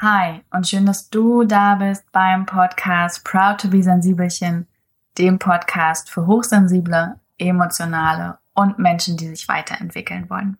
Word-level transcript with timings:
Hi 0.00 0.44
und 0.52 0.68
schön, 0.68 0.86
dass 0.86 1.10
du 1.10 1.42
da 1.42 1.74
bist 1.74 2.04
beim 2.12 2.46
Podcast 2.46 3.24
Proud 3.24 3.60
to 3.60 3.66
be 3.66 3.82
Sensibelchen, 3.82 4.68
dem 5.18 5.40
Podcast 5.40 6.08
für 6.08 6.24
hochsensible, 6.24 7.18
emotionale 7.36 8.38
und 8.54 8.78
Menschen, 8.78 9.16
die 9.16 9.26
sich 9.26 9.48
weiterentwickeln 9.48 10.30
wollen. 10.30 10.56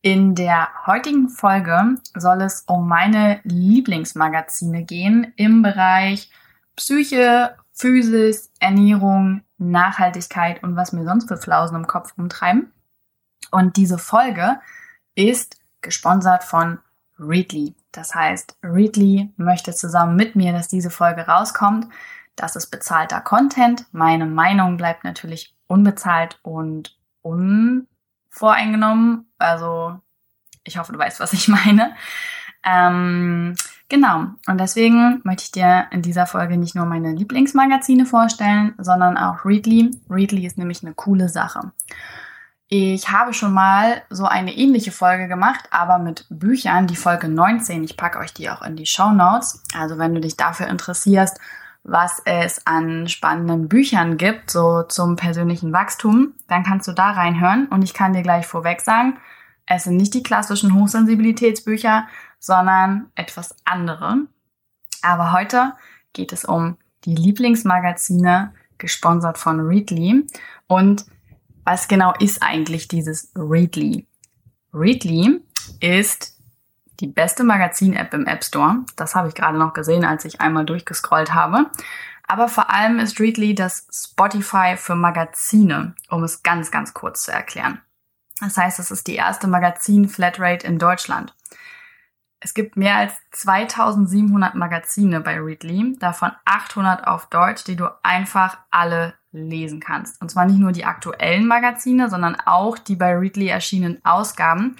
In 0.00 0.34
der 0.34 0.70
heutigen 0.84 1.28
Folge 1.28 1.94
soll 2.16 2.42
es 2.42 2.62
um 2.66 2.88
meine 2.88 3.38
Lieblingsmagazine 3.44 4.82
gehen 4.82 5.32
im 5.36 5.62
Bereich 5.62 6.28
Psyche, 6.74 7.54
Physis, 7.72 8.50
Ernährung, 8.58 9.42
Nachhaltigkeit 9.58 10.60
und 10.64 10.74
was 10.74 10.92
mir 10.92 11.04
sonst 11.04 11.28
für 11.28 11.36
Flausen 11.36 11.76
im 11.76 11.86
Kopf 11.86 12.14
umtreiben. 12.18 12.72
Und 13.52 13.76
diese 13.76 13.98
Folge 13.98 14.58
ist 15.14 15.60
gesponsert 15.82 16.42
von 16.42 16.80
Readly. 17.18 17.74
Das 17.92 18.14
heißt, 18.14 18.56
Readly 18.62 19.32
möchte 19.36 19.74
zusammen 19.74 20.16
mit 20.16 20.36
mir, 20.36 20.52
dass 20.52 20.68
diese 20.68 20.90
Folge 20.90 21.26
rauskommt. 21.26 21.88
Das 22.36 22.56
ist 22.56 22.70
bezahlter 22.70 23.20
Content. 23.20 23.86
Meine 23.92 24.26
Meinung 24.26 24.76
bleibt 24.76 25.04
natürlich 25.04 25.54
unbezahlt 25.66 26.38
und 26.42 26.96
unvoreingenommen. 27.20 29.26
Also, 29.38 30.00
ich 30.64 30.78
hoffe, 30.78 30.92
du 30.92 30.98
weißt, 30.98 31.20
was 31.20 31.32
ich 31.32 31.48
meine. 31.48 31.94
Ähm, 32.64 33.54
genau. 33.88 34.26
Und 34.46 34.58
deswegen 34.58 35.20
möchte 35.24 35.44
ich 35.44 35.52
dir 35.52 35.86
in 35.90 36.02
dieser 36.02 36.26
Folge 36.26 36.56
nicht 36.56 36.74
nur 36.74 36.86
meine 36.86 37.12
Lieblingsmagazine 37.12 38.06
vorstellen, 38.06 38.74
sondern 38.78 39.18
auch 39.18 39.44
Readly. 39.44 39.90
Readly 40.08 40.46
ist 40.46 40.58
nämlich 40.58 40.82
eine 40.82 40.94
coole 40.94 41.28
Sache. 41.28 41.72
Ich 42.74 43.10
habe 43.10 43.34
schon 43.34 43.52
mal 43.52 44.00
so 44.08 44.24
eine 44.24 44.56
ähnliche 44.56 44.92
Folge 44.92 45.28
gemacht, 45.28 45.68
aber 45.70 45.98
mit 45.98 46.24
Büchern, 46.30 46.86
die 46.86 46.96
Folge 46.96 47.28
19. 47.28 47.84
Ich 47.84 47.98
packe 47.98 48.18
euch 48.18 48.32
die 48.32 48.48
auch 48.48 48.62
in 48.62 48.76
die 48.76 48.86
Show 48.86 49.10
Notes. 49.10 49.62
Also 49.76 49.98
wenn 49.98 50.14
du 50.14 50.22
dich 50.22 50.38
dafür 50.38 50.68
interessierst, 50.68 51.38
was 51.82 52.22
es 52.24 52.66
an 52.66 53.08
spannenden 53.08 53.68
Büchern 53.68 54.16
gibt, 54.16 54.50
so 54.50 54.84
zum 54.84 55.16
persönlichen 55.16 55.74
Wachstum, 55.74 56.32
dann 56.48 56.62
kannst 56.62 56.88
du 56.88 56.92
da 56.92 57.10
reinhören. 57.10 57.66
Und 57.66 57.82
ich 57.82 57.92
kann 57.92 58.14
dir 58.14 58.22
gleich 58.22 58.46
vorweg 58.46 58.80
sagen, 58.80 59.18
es 59.66 59.84
sind 59.84 59.98
nicht 59.98 60.14
die 60.14 60.22
klassischen 60.22 60.74
Hochsensibilitätsbücher, 60.74 62.06
sondern 62.38 63.10
etwas 63.16 63.54
andere. 63.66 64.16
Aber 65.02 65.32
heute 65.32 65.74
geht 66.14 66.32
es 66.32 66.46
um 66.46 66.78
die 67.04 67.16
Lieblingsmagazine, 67.16 68.54
gesponsert 68.78 69.36
von 69.36 69.60
Readly. 69.60 70.26
Und 70.68 71.04
was 71.64 71.88
genau 71.88 72.12
ist 72.18 72.42
eigentlich 72.42 72.88
dieses 72.88 73.32
Readly? 73.34 74.06
Readly 74.72 75.40
ist 75.80 76.36
die 77.00 77.06
beste 77.06 77.44
Magazin-App 77.44 78.14
im 78.14 78.26
App 78.26 78.44
Store. 78.44 78.84
Das 78.96 79.14
habe 79.14 79.28
ich 79.28 79.34
gerade 79.34 79.58
noch 79.58 79.72
gesehen, 79.72 80.04
als 80.04 80.24
ich 80.24 80.40
einmal 80.40 80.64
durchgescrollt 80.64 81.34
habe. 81.34 81.70
Aber 82.26 82.48
vor 82.48 82.70
allem 82.70 82.98
ist 82.98 83.20
Readly 83.20 83.54
das 83.54 83.86
Spotify 83.92 84.76
für 84.76 84.94
Magazine, 84.94 85.94
um 86.08 86.24
es 86.24 86.42
ganz, 86.42 86.70
ganz 86.70 86.94
kurz 86.94 87.24
zu 87.24 87.32
erklären. 87.32 87.80
Das 88.40 88.56
heißt, 88.56 88.78
es 88.78 88.90
ist 88.90 89.06
die 89.06 89.16
erste 89.16 89.46
Magazin-Flatrate 89.46 90.66
in 90.66 90.78
Deutschland. 90.78 91.34
Es 92.40 92.54
gibt 92.54 92.76
mehr 92.76 92.96
als 92.96 93.12
2700 93.32 94.54
Magazine 94.54 95.20
bei 95.20 95.38
Readly, 95.38 95.96
davon 95.98 96.32
800 96.44 97.06
auf 97.06 97.26
Deutsch, 97.26 97.64
die 97.64 97.76
du 97.76 97.86
einfach 98.02 98.58
alle 98.70 99.14
lesen 99.32 99.80
kannst. 99.80 100.20
Und 100.20 100.30
zwar 100.30 100.46
nicht 100.46 100.58
nur 100.58 100.72
die 100.72 100.84
aktuellen 100.84 101.46
Magazine, 101.46 102.08
sondern 102.08 102.36
auch 102.44 102.78
die 102.78 102.96
bei 102.96 103.16
Readly 103.16 103.48
erschienenen 103.48 104.04
Ausgaben, 104.04 104.76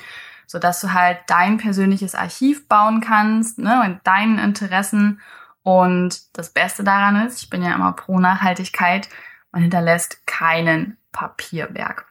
sodass 0.46 0.80
du 0.80 0.92
halt 0.92 1.18
dein 1.26 1.56
persönliches 1.56 2.14
Archiv 2.14 2.68
bauen 2.68 3.00
kannst, 3.00 3.58
ne, 3.58 3.82
und 3.84 4.00
deinen 4.04 4.38
Interessen. 4.38 5.20
Und 5.62 6.36
das 6.36 6.50
Beste 6.50 6.84
daran 6.84 7.26
ist, 7.26 7.42
ich 7.42 7.50
bin 7.50 7.62
ja 7.62 7.74
immer 7.74 7.92
pro 7.92 8.18
Nachhaltigkeit, 8.18 9.08
man 9.52 9.62
hinterlässt 9.62 10.26
keinen 10.26 10.96
Papierberg. 11.12 12.06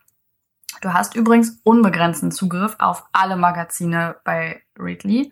Du 0.82 0.94
hast 0.94 1.16
übrigens 1.16 1.60
unbegrenzten 1.64 2.32
Zugriff 2.32 2.76
auf 2.80 3.06
alle 3.12 3.36
Magazine 3.36 4.16
bei 4.24 4.64
Readly. 4.78 5.32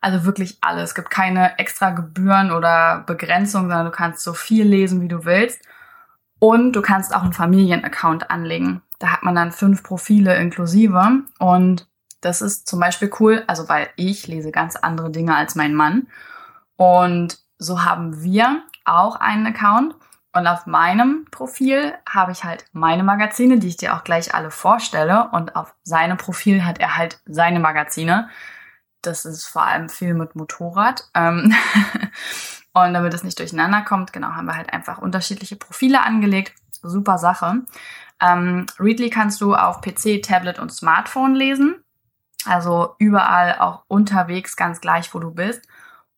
Also 0.00 0.24
wirklich 0.24 0.58
alle. 0.60 0.82
Es 0.82 0.94
gibt 0.94 1.10
keine 1.10 1.58
extra 1.58 1.90
Gebühren 1.90 2.50
oder 2.50 3.04
Begrenzung, 3.06 3.62
sondern 3.62 3.86
du 3.86 3.92
kannst 3.92 4.22
so 4.22 4.34
viel 4.34 4.66
lesen, 4.66 5.00
wie 5.00 5.08
du 5.08 5.24
willst. 5.24 5.62
Und 6.42 6.72
du 6.72 6.82
kannst 6.82 7.14
auch 7.14 7.22
einen 7.22 7.32
Familienaccount 7.32 8.32
anlegen. 8.32 8.82
Da 8.98 9.12
hat 9.12 9.22
man 9.22 9.36
dann 9.36 9.52
fünf 9.52 9.84
Profile 9.84 10.34
inklusive. 10.34 11.22
Und 11.38 11.86
das 12.20 12.42
ist 12.42 12.66
zum 12.66 12.80
Beispiel 12.80 13.12
cool, 13.20 13.44
also 13.46 13.68
weil 13.68 13.90
ich 13.94 14.26
lese 14.26 14.50
ganz 14.50 14.74
andere 14.74 15.12
Dinge 15.12 15.36
als 15.36 15.54
mein 15.54 15.72
Mann. 15.72 16.08
Und 16.74 17.38
so 17.58 17.84
haben 17.84 18.24
wir 18.24 18.64
auch 18.84 19.14
einen 19.14 19.46
Account. 19.46 19.94
Und 20.32 20.48
auf 20.48 20.66
meinem 20.66 21.26
Profil 21.30 21.94
habe 22.10 22.32
ich 22.32 22.42
halt 22.42 22.64
meine 22.72 23.04
Magazine, 23.04 23.60
die 23.60 23.68
ich 23.68 23.76
dir 23.76 23.94
auch 23.94 24.02
gleich 24.02 24.34
alle 24.34 24.50
vorstelle. 24.50 25.28
Und 25.30 25.54
auf 25.54 25.76
seinem 25.84 26.16
Profil 26.16 26.64
hat 26.64 26.80
er 26.80 26.98
halt 26.98 27.20
seine 27.24 27.60
Magazine. 27.60 28.30
Das 29.00 29.24
ist 29.26 29.46
vor 29.46 29.62
allem 29.62 29.88
viel 29.88 30.14
mit 30.14 30.34
Motorrad. 30.34 31.08
Und 32.74 32.94
damit 32.94 33.12
es 33.12 33.24
nicht 33.24 33.38
durcheinander 33.38 33.82
kommt, 33.82 34.12
genau, 34.12 34.28
haben 34.28 34.46
wir 34.46 34.56
halt 34.56 34.72
einfach 34.72 34.98
unterschiedliche 34.98 35.56
Profile 35.56 36.02
angelegt. 36.02 36.54
Super 36.82 37.18
Sache. 37.18 37.62
Ähm, 38.20 38.66
Readly 38.78 39.10
kannst 39.10 39.40
du 39.40 39.54
auf 39.54 39.80
PC, 39.80 40.22
Tablet 40.22 40.58
und 40.58 40.72
Smartphone 40.72 41.34
lesen. 41.34 41.82
Also 42.44 42.94
überall 42.98 43.58
auch 43.58 43.84
unterwegs, 43.88 44.56
ganz 44.56 44.80
gleich, 44.80 45.14
wo 45.14 45.18
du 45.18 45.30
bist. 45.30 45.62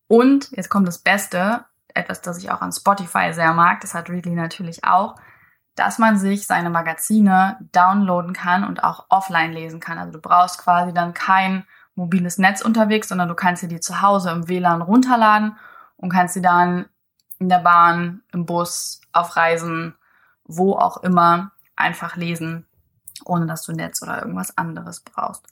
Und 0.07 0.51
jetzt 0.51 0.69
kommt 0.69 0.87
das 0.87 0.99
Beste, 0.99 1.65
etwas, 1.93 2.21
das 2.21 2.37
ich 2.37 2.51
auch 2.51 2.61
an 2.61 2.71
Spotify 2.71 3.33
sehr 3.33 3.53
mag, 3.53 3.81
das 3.81 3.93
hat 3.93 4.09
Readly 4.09 4.33
natürlich 4.33 4.83
auch, 4.83 5.15
dass 5.75 5.99
man 5.99 6.17
sich 6.17 6.47
seine 6.47 6.69
Magazine 6.69 7.57
downloaden 7.73 8.33
kann 8.33 8.63
und 8.63 8.83
auch 8.83 9.05
offline 9.09 9.51
lesen 9.51 9.79
kann. 9.79 9.97
Also 9.97 10.13
du 10.13 10.19
brauchst 10.19 10.59
quasi 10.59 10.93
dann 10.93 11.13
kein 11.13 11.65
mobiles 11.95 12.37
Netz 12.37 12.61
unterwegs, 12.61 13.09
sondern 13.09 13.27
du 13.27 13.35
kannst 13.35 13.63
dir 13.63 13.67
die 13.67 13.79
zu 13.79 14.01
Hause 14.01 14.31
im 14.31 14.47
WLAN 14.47 14.81
runterladen 14.81 15.57
und 15.97 16.09
kannst 16.09 16.33
sie 16.33 16.41
dann 16.41 16.85
in 17.39 17.49
der 17.49 17.59
Bahn, 17.59 18.21
im 18.31 18.45
Bus, 18.45 19.01
auf 19.11 19.35
Reisen, 19.35 19.95
wo 20.43 20.73
auch 20.73 21.03
immer 21.03 21.51
einfach 21.75 22.15
lesen, 22.15 22.65
ohne 23.25 23.45
dass 23.45 23.63
du 23.63 23.73
Netz 23.73 24.01
oder 24.01 24.21
irgendwas 24.21 24.57
anderes 24.57 25.01
brauchst. 25.01 25.47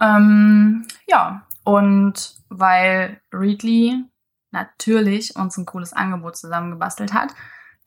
Ähm, 0.00 0.86
ja, 1.06 1.46
und 1.64 2.36
weil 2.48 3.20
Readly 3.32 4.04
natürlich 4.50 5.36
uns 5.36 5.56
ein 5.56 5.66
cooles 5.66 5.92
Angebot 5.92 6.36
zusammengebastelt 6.36 7.12
hat, 7.12 7.34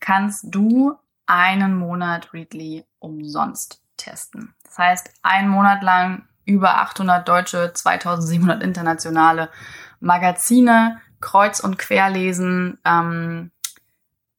kannst 0.00 0.46
du 0.48 0.96
einen 1.26 1.76
Monat 1.76 2.32
Readly 2.32 2.84
umsonst 2.98 3.82
testen. 3.96 4.54
Das 4.64 4.78
heißt, 4.78 5.10
einen 5.22 5.48
Monat 5.48 5.82
lang 5.82 6.26
über 6.44 6.78
800 6.78 7.28
deutsche, 7.28 7.72
2700 7.72 8.62
internationale 8.62 9.50
Magazine 10.00 11.00
kreuz 11.20 11.60
und 11.60 11.78
quer 11.78 12.10
lesen. 12.10 12.78
Ähm, 12.84 13.50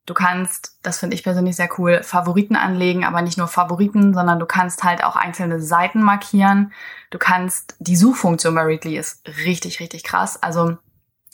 du 0.05 0.13
kannst, 0.13 0.77
das 0.83 0.99
finde 0.99 1.15
ich 1.15 1.23
persönlich 1.23 1.55
sehr 1.55 1.69
cool, 1.77 2.03
Favoriten 2.03 2.55
anlegen, 2.55 3.05
aber 3.05 3.21
nicht 3.21 3.37
nur 3.37 3.47
Favoriten, 3.47 4.13
sondern 4.13 4.39
du 4.39 4.45
kannst 4.45 4.83
halt 4.83 5.03
auch 5.03 5.15
einzelne 5.15 5.61
Seiten 5.61 6.01
markieren. 6.01 6.73
Du 7.09 7.17
kannst, 7.17 7.75
die 7.79 7.95
Suchfunktion 7.95 8.55
bei 8.55 8.63
Readly 8.63 8.97
ist 8.97 9.25
richtig, 9.45 9.79
richtig 9.79 10.03
krass. 10.03 10.41
Also 10.41 10.77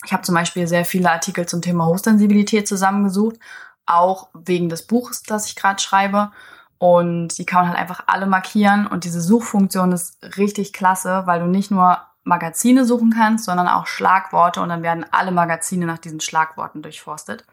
ich 0.06 0.14
habe 0.14 0.24
zum 0.24 0.36
Beispiel 0.36 0.68
sehr 0.68 0.86
viele 0.86 1.12
Artikel 1.12 1.48
zum 1.48 1.62
Thema 1.62 1.86
Hochsensibilität 1.86 2.68
zusammengesucht, 2.68 3.38
auch 3.86 4.30
wegen 4.34 4.70
des 4.70 4.86
Buches, 4.86 5.24
das 5.24 5.48
ich 5.48 5.56
gerade 5.56 5.82
schreibe. 5.82 6.32
Und 6.78 7.40
die 7.40 7.46
kann 7.46 7.62
man 7.62 7.70
halt 7.70 7.80
einfach 7.80 8.04
alle 8.06 8.28
markieren. 8.28 8.86
Und 8.86 9.04
diese 9.04 9.22
Suchfunktion 9.22 9.92
ist 9.92 10.18
richtig 10.38 10.74
klasse, 10.74 11.24
weil 11.26 11.40
du 11.40 11.48
nicht 11.48 11.72
nur 11.72 12.00
Magazine 12.28 12.86
suchen 12.86 13.12
kannst, 13.12 13.46
sondern 13.46 13.68
auch 13.68 13.88
Schlagworte 13.88 14.62
und 14.62 14.70
dann 14.70 14.84
werden 14.84 15.06
alle 15.12 15.32
Magazine 15.32 15.86
nach 15.86 15.98
diesen 15.98 16.20
Schlagworten 16.20 16.82
durchforstet. 16.82 17.46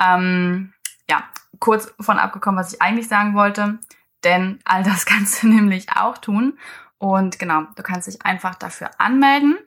Ähm, 0.00 0.72
ja, 1.08 1.22
kurz 1.60 1.94
von 2.00 2.18
abgekommen, 2.18 2.58
was 2.58 2.72
ich 2.72 2.82
eigentlich 2.82 3.08
sagen 3.08 3.34
wollte, 3.34 3.78
denn 4.24 4.58
all 4.64 4.82
das 4.82 5.06
kannst 5.06 5.42
du 5.42 5.48
nämlich 5.48 5.86
auch 5.94 6.18
tun. 6.18 6.58
Und 6.98 7.38
genau, 7.38 7.62
du 7.76 7.82
kannst 7.82 8.08
dich 8.08 8.24
einfach 8.24 8.54
dafür 8.54 8.90
anmelden. 8.98 9.58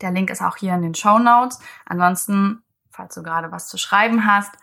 Der 0.00 0.10
Link 0.10 0.30
ist 0.30 0.42
auch 0.42 0.56
hier 0.56 0.74
in 0.74 0.82
den 0.82 0.94
Show 0.94 1.18
Notes. 1.18 1.60
Ansonsten, 1.86 2.62
falls 2.90 3.14
du 3.14 3.22
gerade 3.22 3.50
was 3.50 3.68
zu 3.68 3.78
schreiben 3.78 4.26
hast, 4.26 4.54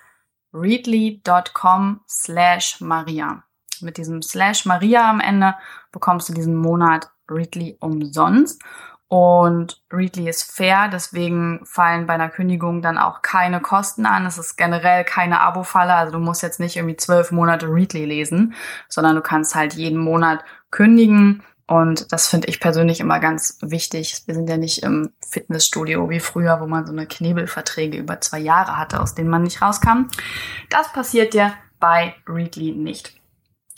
readly.com 0.53 2.01
slash 2.07 2.81
Maria. 2.81 3.43
Mit 3.81 3.97
diesem 3.97 4.21
slash 4.21 4.65
Maria 4.65 5.09
am 5.09 5.19
Ende 5.19 5.55
bekommst 5.91 6.29
du 6.29 6.33
diesen 6.33 6.55
Monat 6.55 7.09
Readly 7.29 7.77
umsonst. 7.79 8.61
Und 9.07 9.81
Readly 9.91 10.29
ist 10.29 10.51
fair, 10.55 10.87
deswegen 10.87 11.61
fallen 11.65 12.05
bei 12.05 12.13
einer 12.13 12.29
Kündigung 12.29 12.83
dann 12.83 12.99
auch 12.99 13.23
keine 13.23 13.59
Kosten 13.59 14.05
an. 14.05 14.27
Es 14.27 14.37
ist 14.37 14.55
generell 14.55 15.03
keine 15.03 15.41
Abo-Falle, 15.41 15.95
also 15.95 16.11
du 16.13 16.19
musst 16.19 16.43
jetzt 16.43 16.59
nicht 16.59 16.75
irgendwie 16.75 16.95
zwölf 16.95 17.31
Monate 17.31 17.65
Readly 17.67 18.05
lesen, 18.05 18.53
sondern 18.87 19.15
du 19.15 19.21
kannst 19.21 19.55
halt 19.55 19.73
jeden 19.73 19.97
Monat 19.97 20.43
kündigen 20.69 21.41
Und 21.69 22.11
das 22.11 22.27
finde 22.27 22.47
ich 22.47 22.59
persönlich 22.59 22.99
immer 22.99 23.19
ganz 23.19 23.59
wichtig. 23.61 24.23
Wir 24.25 24.33
sind 24.33 24.49
ja 24.49 24.57
nicht 24.57 24.81
im 24.81 25.11
Fitnessstudio 25.21 26.09
wie 26.09 26.19
früher, 26.19 26.59
wo 26.61 26.65
man 26.65 26.87
so 26.87 26.91
eine 26.91 27.05
Knebelverträge 27.05 27.95
über 27.95 28.19
zwei 28.21 28.39
Jahre 28.39 28.75
hatte, 28.75 28.99
aus 28.99 29.13
denen 29.13 29.29
man 29.29 29.43
nicht 29.43 29.61
rauskam. 29.61 30.07
Das 30.71 30.91
passiert 30.91 31.35
ja 31.35 31.53
bei 31.79 32.15
Readly 32.27 32.71
nicht. 32.71 33.18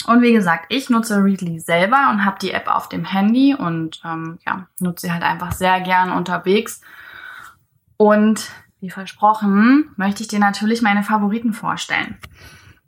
Und 0.08 0.22
wie 0.22 0.34
gesagt, 0.34 0.66
ich 0.70 0.90
nutze 0.90 1.24
Readly 1.24 1.60
selber 1.60 2.10
und 2.12 2.26
habe 2.26 2.40
die 2.42 2.52
App 2.52 2.68
auf 2.68 2.90
dem 2.90 3.06
Handy 3.06 3.56
und 3.56 4.02
ähm, 4.04 4.40
ja, 4.46 4.68
nutze 4.80 5.08
sie 5.08 5.14
halt 5.14 5.24
einfach 5.24 5.52
sehr 5.52 5.82
gern 5.82 6.12
unterwegs. 6.12 6.82
Und 7.98 8.50
wie 8.80 8.90
versprochen, 8.90 9.92
möchte 9.96 10.24
ich 10.24 10.28
dir 10.28 10.40
natürlich 10.40 10.82
meine 10.82 11.04
Favoriten 11.04 11.54
vorstellen. 11.54 12.18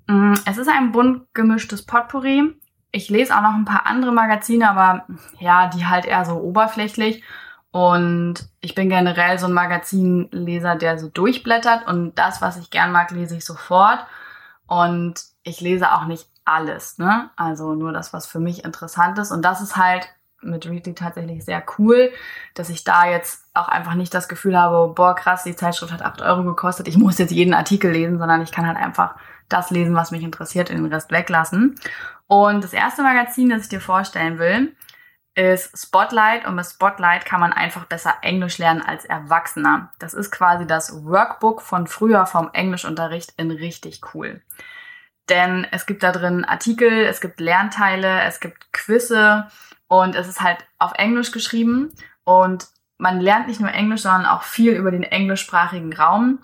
Mm, 0.07 0.33
es 0.45 0.57
ist 0.57 0.69
ein 0.69 0.91
bunt 0.91 1.33
gemischtes 1.33 1.85
Potpourri 1.85 2.55
ich 2.93 3.09
lese 3.09 3.35
auch 3.35 3.41
noch 3.41 3.55
ein 3.55 3.65
paar 3.65 3.87
andere 3.87 4.13
Magazine, 4.13 4.69
aber 4.69 5.05
ja, 5.39 5.67
die 5.67 5.87
halt 5.87 6.05
eher 6.05 6.23
so 6.25 6.35
oberflächlich. 6.35 7.23
Und 7.71 8.47
ich 8.61 8.75
bin 8.75 8.87
generell 8.87 9.39
so 9.39 9.47
ein 9.47 9.53
Magazinleser, 9.53 10.75
der 10.75 10.99
so 10.99 11.09
durchblättert. 11.09 11.87
Und 11.87 12.13
das, 12.19 12.39
was 12.39 12.55
ich 12.57 12.69
gern 12.69 12.91
mag, 12.91 13.09
lese 13.09 13.35
ich 13.35 13.45
sofort. 13.45 14.05
Und 14.67 15.23
ich 15.41 15.59
lese 15.59 15.91
auch 15.91 16.05
nicht 16.05 16.27
alles, 16.45 16.97
ne? 16.97 17.29
Also 17.35 17.73
nur 17.75 17.93
das, 17.93 18.13
was 18.13 18.25
für 18.25 18.39
mich 18.39 18.63
interessant 18.63 19.17
ist. 19.17 19.31
Und 19.31 19.43
das 19.43 19.61
ist 19.61 19.77
halt 19.77 20.07
mit 20.41 20.65
Readly 20.65 20.93
tatsächlich 20.93 21.45
sehr 21.45 21.63
cool, 21.77 22.11
dass 22.53 22.69
ich 22.69 22.83
da 22.83 23.09
jetzt 23.09 23.45
auch 23.53 23.69
einfach 23.69 23.93
nicht 23.93 24.13
das 24.13 24.27
Gefühl 24.27 24.59
habe, 24.59 24.93
boah, 24.93 25.15
krass, 25.15 25.43
die 25.43 25.55
Zeitschrift 25.55 25.93
hat 25.93 26.01
acht 26.01 26.21
Euro 26.21 26.43
gekostet, 26.43 26.87
ich 26.87 26.97
muss 26.97 27.17
jetzt 27.17 27.31
jeden 27.31 27.53
Artikel 27.53 27.91
lesen, 27.91 28.19
sondern 28.19 28.41
ich 28.41 28.51
kann 28.51 28.67
halt 28.67 28.77
einfach 28.77 29.15
das 29.49 29.71
lesen, 29.71 29.95
was 29.95 30.11
mich 30.11 30.23
interessiert, 30.23 30.69
den 30.69 30.85
Rest 30.85 31.11
weglassen. 31.11 31.75
Und 32.27 32.63
das 32.63 32.73
erste 32.73 33.03
Magazin, 33.03 33.49
das 33.49 33.63
ich 33.63 33.69
dir 33.69 33.81
vorstellen 33.81 34.39
will, 34.39 34.75
ist 35.35 35.77
Spotlight 35.77 36.45
und 36.45 36.55
mit 36.55 36.65
Spotlight 36.65 37.25
kann 37.25 37.39
man 37.39 37.53
einfach 37.53 37.85
besser 37.85 38.15
Englisch 38.21 38.59
lernen 38.59 38.81
als 38.81 39.05
Erwachsener. 39.05 39.91
Das 39.97 40.13
ist 40.13 40.31
quasi 40.31 40.67
das 40.67 41.05
Workbook 41.05 41.61
von 41.61 41.87
früher 41.87 42.25
vom 42.25 42.49
Englischunterricht 42.53 43.33
in 43.37 43.49
richtig 43.49 44.01
cool. 44.13 44.41
Denn 45.29 45.65
es 45.71 45.85
gibt 45.85 46.03
da 46.03 46.11
drin 46.11 46.43
Artikel, 46.45 47.05
es 47.05 47.21
gibt 47.21 47.39
Lernteile, 47.39 48.21
es 48.23 48.39
gibt 48.39 48.73
Quizze 48.73 49.47
und 49.87 50.15
es 50.15 50.27
ist 50.27 50.41
halt 50.41 50.65
auf 50.79 50.93
Englisch 50.95 51.31
geschrieben 51.31 51.91
und 52.25 52.67
man 52.97 53.19
lernt 53.19 53.47
nicht 53.47 53.59
nur 53.59 53.71
Englisch, 53.71 54.01
sondern 54.01 54.25
auch 54.25 54.43
viel 54.43 54.73
über 54.73 54.91
den 54.91 55.03
englischsprachigen 55.03 55.93
Raum. 55.93 56.39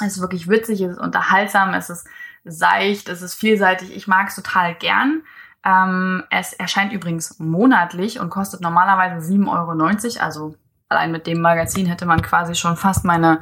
Es 0.00 0.16
ist 0.16 0.20
wirklich 0.20 0.48
witzig, 0.48 0.80
es 0.80 0.92
ist 0.92 1.00
unterhaltsam, 1.00 1.74
es 1.74 1.88
ist 1.88 2.06
seicht, 2.44 3.08
es 3.08 3.22
ist 3.22 3.34
vielseitig. 3.34 3.94
Ich 3.94 4.06
mag 4.06 4.28
es 4.28 4.36
total 4.36 4.74
gern. 4.74 5.22
Ähm, 5.64 6.22
es 6.30 6.52
erscheint 6.52 6.92
übrigens 6.92 7.38
monatlich 7.38 8.20
und 8.20 8.30
kostet 8.30 8.60
normalerweise 8.60 9.26
7,90 9.32 9.48
Euro. 9.48 10.24
Also 10.24 10.54
allein 10.88 11.10
mit 11.10 11.26
dem 11.26 11.40
Magazin 11.40 11.86
hätte 11.86 12.06
man 12.06 12.22
quasi 12.22 12.54
schon 12.54 12.76
fast 12.76 13.04
meine, 13.04 13.40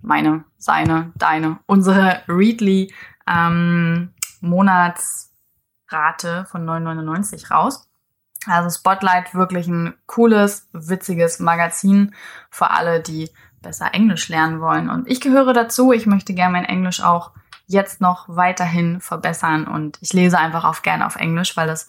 meine, 0.00 0.44
seine, 0.56 1.12
deine, 1.16 1.58
unsere 1.66 2.22
Readly 2.28 2.94
ähm, 3.26 4.12
Monatsrate 4.40 6.46
von 6.46 6.66
9,99 6.66 7.50
raus. 7.50 7.88
Also 8.46 8.70
Spotlight 8.70 9.34
wirklich 9.34 9.66
ein 9.66 9.94
cooles, 10.06 10.68
witziges 10.72 11.40
Magazin 11.40 12.14
für 12.50 12.70
alle, 12.70 13.00
die 13.00 13.30
besser 13.60 13.92
Englisch 13.92 14.28
lernen 14.28 14.60
wollen. 14.60 14.88
Und 14.88 15.10
ich 15.10 15.20
gehöre 15.20 15.52
dazu. 15.52 15.92
Ich 15.92 16.06
möchte 16.06 16.34
gerne 16.34 16.52
mein 16.52 16.64
Englisch 16.64 17.02
auch 17.02 17.32
jetzt 17.66 18.00
noch 18.00 18.28
weiterhin 18.28 19.00
verbessern 19.00 19.66
und 19.66 19.98
ich 20.00 20.12
lese 20.12 20.38
einfach 20.38 20.64
auch 20.64 20.82
gerne 20.82 21.04
auf 21.04 21.16
Englisch, 21.16 21.56
weil 21.56 21.68
es 21.68 21.88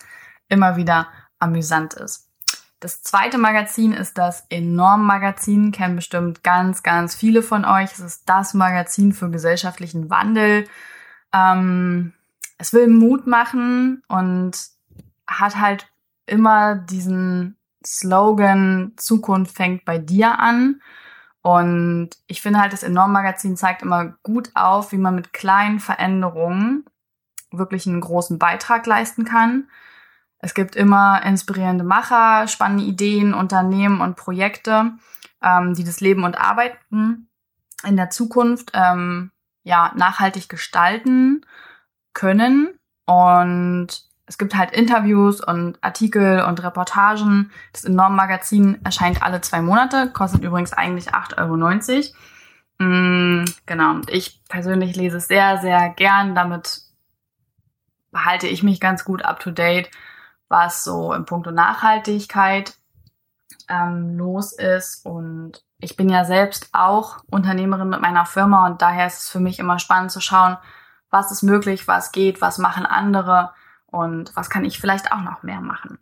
immer 0.49 0.75
wieder 0.75 1.07
amüsant 1.39 1.93
ist. 1.93 2.27
Das 2.79 3.01
zweite 3.01 3.37
Magazin 3.37 3.93
ist 3.93 4.17
das 4.17 4.45
Enorm 4.49 5.05
Magazin, 5.05 5.71
kennen 5.71 5.95
bestimmt 5.95 6.43
ganz, 6.43 6.83
ganz 6.83 7.15
viele 7.15 7.41
von 7.41 7.65
euch. 7.65 7.91
Es 7.91 7.99
ist 7.99 8.29
das 8.29 8.53
Magazin 8.53 9.13
für 9.13 9.31
gesellschaftlichen 9.31 10.09
Wandel. 10.09 10.67
Ähm, 11.33 12.13
es 12.57 12.73
will 12.73 12.87
Mut 12.87 13.27
machen 13.27 14.03
und 14.07 14.51
hat 15.27 15.57
halt 15.57 15.91
immer 16.25 16.75
diesen 16.75 17.57
Slogan 17.85 18.93
Zukunft 18.97 19.55
fängt 19.55 19.85
bei 19.85 19.97
dir 19.97 20.39
an. 20.39 20.81
Und 21.41 22.09
ich 22.27 22.41
finde 22.41 22.59
halt, 22.59 22.73
das 22.73 22.83
Enorm-Magazin 22.83 23.55
zeigt 23.55 23.81
immer 23.81 24.15
gut 24.23 24.51
auf, 24.55 24.91
wie 24.91 24.97
man 24.97 25.15
mit 25.15 25.31
kleinen 25.33 25.79
Veränderungen 25.79 26.85
wirklich 27.51 27.87
einen 27.87 28.01
großen 28.01 28.37
Beitrag 28.37 28.85
leisten 28.85 29.23
kann. 29.23 29.69
Es 30.39 30.53
gibt 30.53 30.75
immer 30.75 31.23
inspirierende 31.23 31.83
Macher, 31.83 32.47
spannende 32.47 32.83
Ideen, 32.83 33.33
Unternehmen 33.33 34.01
und 34.01 34.17
Projekte, 34.17 34.91
ähm, 35.41 35.73
die 35.73 35.83
das 35.83 36.01
Leben 36.01 36.23
und 36.23 36.37
Arbeiten 36.37 37.29
in 37.85 37.95
der 37.95 38.09
Zukunft 38.09 38.71
ähm, 38.73 39.31
ja 39.63 39.93
nachhaltig 39.95 40.49
gestalten 40.49 41.45
können. 42.17 42.73
Und 43.05 43.87
es 44.25 44.37
gibt 44.37 44.55
halt 44.55 44.71
Interviews 44.71 45.39
und 45.39 45.77
Artikel 45.81 46.41
und 46.41 46.61
Reportagen. 46.61 47.51
Das 47.71 47.85
Enorm-Magazin 47.85 48.79
erscheint 48.83 49.23
alle 49.23 49.39
zwei 49.39 49.61
Monate, 49.61 50.09
kostet 50.11 50.43
übrigens 50.43 50.73
eigentlich 50.73 51.13
8,90 51.13 52.13
Euro. 52.79 52.85
Mm, 52.89 53.45
genau, 53.65 53.91
und 53.91 54.09
ich 54.09 54.43
persönlich 54.49 54.95
lese 54.95 55.17
es 55.17 55.27
sehr, 55.27 55.59
sehr 55.59 55.89
gern. 55.89 56.35
Damit 56.35 56.81
behalte 58.11 58.47
ich 58.47 58.63
mich 58.63 58.81
ganz 58.81 59.05
gut 59.05 59.23
up-to-date, 59.23 59.89
was 60.49 60.83
so 60.83 61.13
im 61.13 61.25
Punkto 61.25 61.51
Nachhaltigkeit 61.51 62.75
ähm, 63.69 64.17
los 64.17 64.53
ist. 64.53 65.05
Und 65.05 65.63
ich 65.79 65.95
bin 65.95 66.09
ja 66.09 66.25
selbst 66.25 66.69
auch 66.73 67.19
Unternehmerin 67.29 67.89
mit 67.89 68.01
meiner 68.01 68.25
Firma 68.25 68.65
und 68.65 68.81
daher 68.81 69.07
ist 69.07 69.19
es 69.19 69.29
für 69.29 69.39
mich 69.39 69.59
immer 69.59 69.79
spannend 69.79 70.11
zu 70.11 70.19
schauen, 70.19 70.57
was 71.09 71.31
ist 71.31 71.43
möglich, 71.43 71.87
was 71.87 72.11
geht, 72.11 72.41
was 72.41 72.57
machen 72.57 72.85
andere 72.85 73.51
und 73.85 74.35
was 74.35 74.49
kann 74.49 74.65
ich 74.65 74.79
vielleicht 74.79 75.11
auch 75.11 75.21
noch 75.21 75.43
mehr 75.43 75.61
machen. 75.61 75.99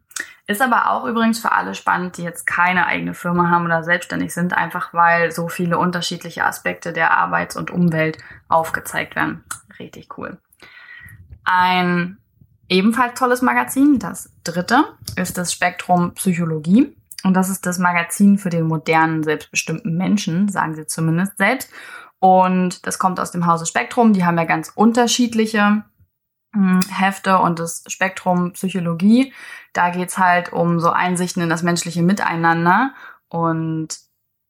Ist 0.47 0.61
aber 0.61 0.91
auch 0.91 1.05
übrigens 1.05 1.39
für 1.39 1.51
alle 1.51 1.73
spannend, 1.73 2.17
die 2.17 2.23
jetzt 2.23 2.45
keine 2.45 2.85
eigene 2.85 3.15
Firma 3.15 3.49
haben 3.49 3.65
oder 3.65 3.83
selbstständig 3.83 4.33
sind, 4.33 4.53
einfach 4.53 4.93
weil 4.93 5.31
so 5.31 5.49
viele 5.49 5.79
unterschiedliche 5.79 6.45
Aspekte 6.45 6.93
der 6.93 7.11
Arbeits- 7.11 7.55
und 7.55 7.71
Umwelt 7.71 8.19
aufgezeigt 8.47 9.15
werden. 9.15 9.43
Richtig 9.79 10.17
cool. 10.17 10.37
Ein 11.43 12.17
ebenfalls 12.69 13.17
tolles 13.17 13.41
Magazin, 13.41 13.97
das 13.97 14.31
dritte, 14.43 14.83
ist 15.15 15.37
das 15.37 15.51
Spektrum 15.51 16.13
Psychologie. 16.13 16.95
Und 17.23 17.33
das 17.33 17.49
ist 17.49 17.65
das 17.65 17.79
Magazin 17.79 18.37
für 18.37 18.51
den 18.51 18.67
modernen, 18.67 19.23
selbstbestimmten 19.23 19.97
Menschen, 19.97 20.47
sagen 20.47 20.75
sie 20.75 20.85
zumindest 20.85 21.37
selbst. 21.37 21.71
Und 22.25 22.87
das 22.87 22.97
kommt 22.97 23.19
aus 23.19 23.29
dem 23.29 23.45
Hause 23.45 23.67
Spektrum. 23.67 24.11
Die 24.11 24.25
haben 24.25 24.39
ja 24.39 24.45
ganz 24.45 24.71
unterschiedliche 24.73 25.83
hm, 26.55 26.79
Hefte 26.89 27.37
und 27.37 27.59
das 27.59 27.83
Spektrum 27.85 28.53
Psychologie. 28.53 29.31
Da 29.73 29.91
geht's 29.91 30.17
halt 30.17 30.51
um 30.51 30.79
so 30.79 30.89
Einsichten 30.89 31.43
in 31.43 31.49
das 31.49 31.61
menschliche 31.61 32.01
Miteinander 32.01 32.95
und 33.29 33.99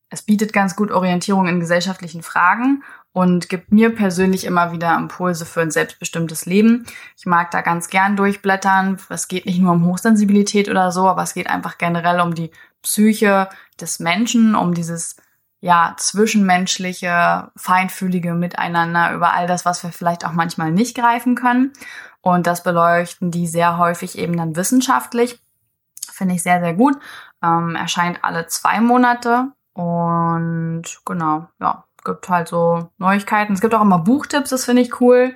es 0.10 0.22
bietet 0.22 0.54
ganz 0.54 0.78
gut 0.78 0.90
Orientierung 0.90 1.50
in 1.50 1.60
gesellschaftlichen 1.60 2.24
Fragen 2.24 2.82
und 3.12 3.50
gibt 3.50 3.74
mir 3.74 3.94
persönlich 3.94 4.46
immer 4.46 4.72
wieder 4.72 4.96
Impulse 4.96 5.46
für 5.46 5.60
ein 5.60 5.72
selbstbestimmtes 5.72 6.46
Leben. 6.46 6.86
Ich 7.18 7.26
mag 7.26 7.52
da 7.52 7.60
ganz 7.60 7.90
gern 7.90 8.16
durchblättern. 8.16 9.02
Es 9.10 9.28
geht 9.28 9.46
nicht 9.46 9.60
nur 9.60 9.74
um 9.74 9.86
Hochsensibilität 9.86 10.70
oder 10.70 10.94
so, 10.94 11.10
aber 11.10 11.24
es 11.24 11.34
geht 11.34 11.50
einfach 11.50 11.78
generell 11.78 12.22
um 12.22 12.36
die 12.36 12.52
Psyche 12.82 13.50
des 13.82 14.00
Menschen, 14.00 14.56
um 14.56 14.74
dieses 14.74 15.18
ja, 15.66 15.96
zwischenmenschliche, 15.98 17.50
feinfühlige 17.56 18.36
Miteinander 18.36 19.16
über 19.16 19.34
all 19.34 19.48
das, 19.48 19.66
was 19.66 19.82
wir 19.82 19.92
vielleicht 19.92 20.24
auch 20.24 20.32
manchmal 20.32 20.72
nicht 20.72 20.96
greifen 20.96 21.34
können. 21.34 21.74
Und 22.22 22.46
das 22.46 22.62
beleuchten 22.62 23.32
die 23.32 23.48
sehr 23.48 23.80
häufig 23.80 24.16
eben 24.20 24.38
dann 24.38 24.56
wissenschaftlich. 24.56 25.42
Finde 26.12 26.36
ich 26.36 26.44
sehr, 26.44 26.60
sehr 26.60 26.76
gut. 26.76 26.96
Ähm, 27.44 27.76
erscheint 27.76 28.20
alle 28.22 28.46
zwei 28.46 28.80
Monate. 28.80 29.54
Und 29.74 30.84
genau, 31.04 31.48
ja, 31.60 31.84
gibt 32.04 32.30
halt 32.30 32.48
so 32.48 32.92
Neuigkeiten. 33.00 33.54
Es 33.54 33.62
gibt 33.62 33.74
auch 33.74 33.82
immer 33.82 33.98
Buchtipps, 33.98 34.52
das 34.52 34.66
finde 34.66 34.84
ich 34.84 35.02
cool. 35.02 35.36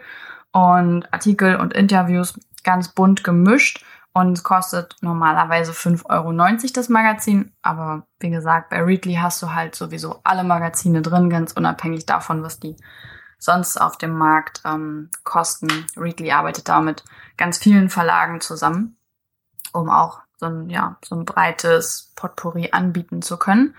Und 0.52 1.12
Artikel 1.12 1.56
und 1.56 1.74
Interviews 1.74 2.40
ganz 2.64 2.90
bunt 2.90 3.24
gemischt 3.24 3.84
und 4.14 4.34
es 4.34 4.44
kostet 4.44 4.96
normalerweise 5.02 5.72
5,90 5.72 6.06
Euro 6.10 6.72
das 6.74 6.90
Magazin. 6.90 7.54
Aber 7.62 8.08
wie 8.20 8.30
gesagt, 8.30 8.70
bei 8.70 8.82
Readly 8.82 9.16
hast 9.16 9.42
du 9.42 9.54
halt 9.54 9.76
sowieso 9.76 10.20
alle 10.24 10.44
Magazine 10.44 11.02
drin, 11.02 11.30
ganz 11.30 11.54
unabhängig 11.54 12.06
davon, 12.06 12.44
was 12.44 12.60
die 12.60 12.76
sonst 13.38 13.78
auf 13.78 13.98
dem 13.98 14.18
Markt 14.18 14.62
ähm, 14.66 15.10
kosten. 15.24 15.86
Readly 15.96 16.32
arbeitet 16.32 16.68
da 16.68 16.82
mit 16.82 17.04
ganz 17.38 17.58
vielen 17.58 17.90
Verlagen 17.90 18.42
zusammen, 18.42 18.98
um 19.74 19.90
auch 19.90 20.22
so 20.38 20.48
ein, 20.48 20.70
ja, 20.70 20.98
so 21.04 21.16
ein 21.16 21.26
breites 21.26 22.12
Potpourri 22.16 22.70
anbieten 22.72 23.22
zu 23.22 23.38
können. 23.38 23.76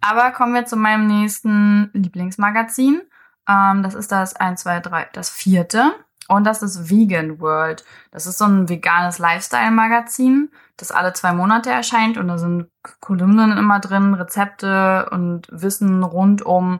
Aber 0.00 0.30
kommen 0.30 0.54
wir 0.54 0.64
zu 0.64 0.76
meinem 0.76 1.06
nächsten 1.06 1.90
Lieblingsmagazin. 1.92 3.02
Ähm, 3.48 3.82
das 3.82 3.94
ist 3.94 4.12
das 4.12 4.36
1, 4.36 4.60
2, 4.62 4.80
3, 4.80 5.08
das 5.12 5.30
vierte. 5.30 5.92
Und 6.30 6.44
das 6.44 6.62
ist 6.62 6.88
Vegan 6.88 7.40
World. 7.40 7.84
Das 8.12 8.24
ist 8.28 8.38
so 8.38 8.44
ein 8.44 8.68
veganes 8.68 9.18
Lifestyle-Magazin, 9.18 10.52
das 10.76 10.92
alle 10.92 11.12
zwei 11.12 11.32
Monate 11.32 11.70
erscheint. 11.70 12.18
Und 12.18 12.28
da 12.28 12.38
sind 12.38 12.68
Kolumnen 13.00 13.58
immer 13.58 13.80
drin, 13.80 14.14
Rezepte 14.14 15.08
und 15.10 15.48
Wissen 15.50 16.04
rund 16.04 16.42
um 16.42 16.78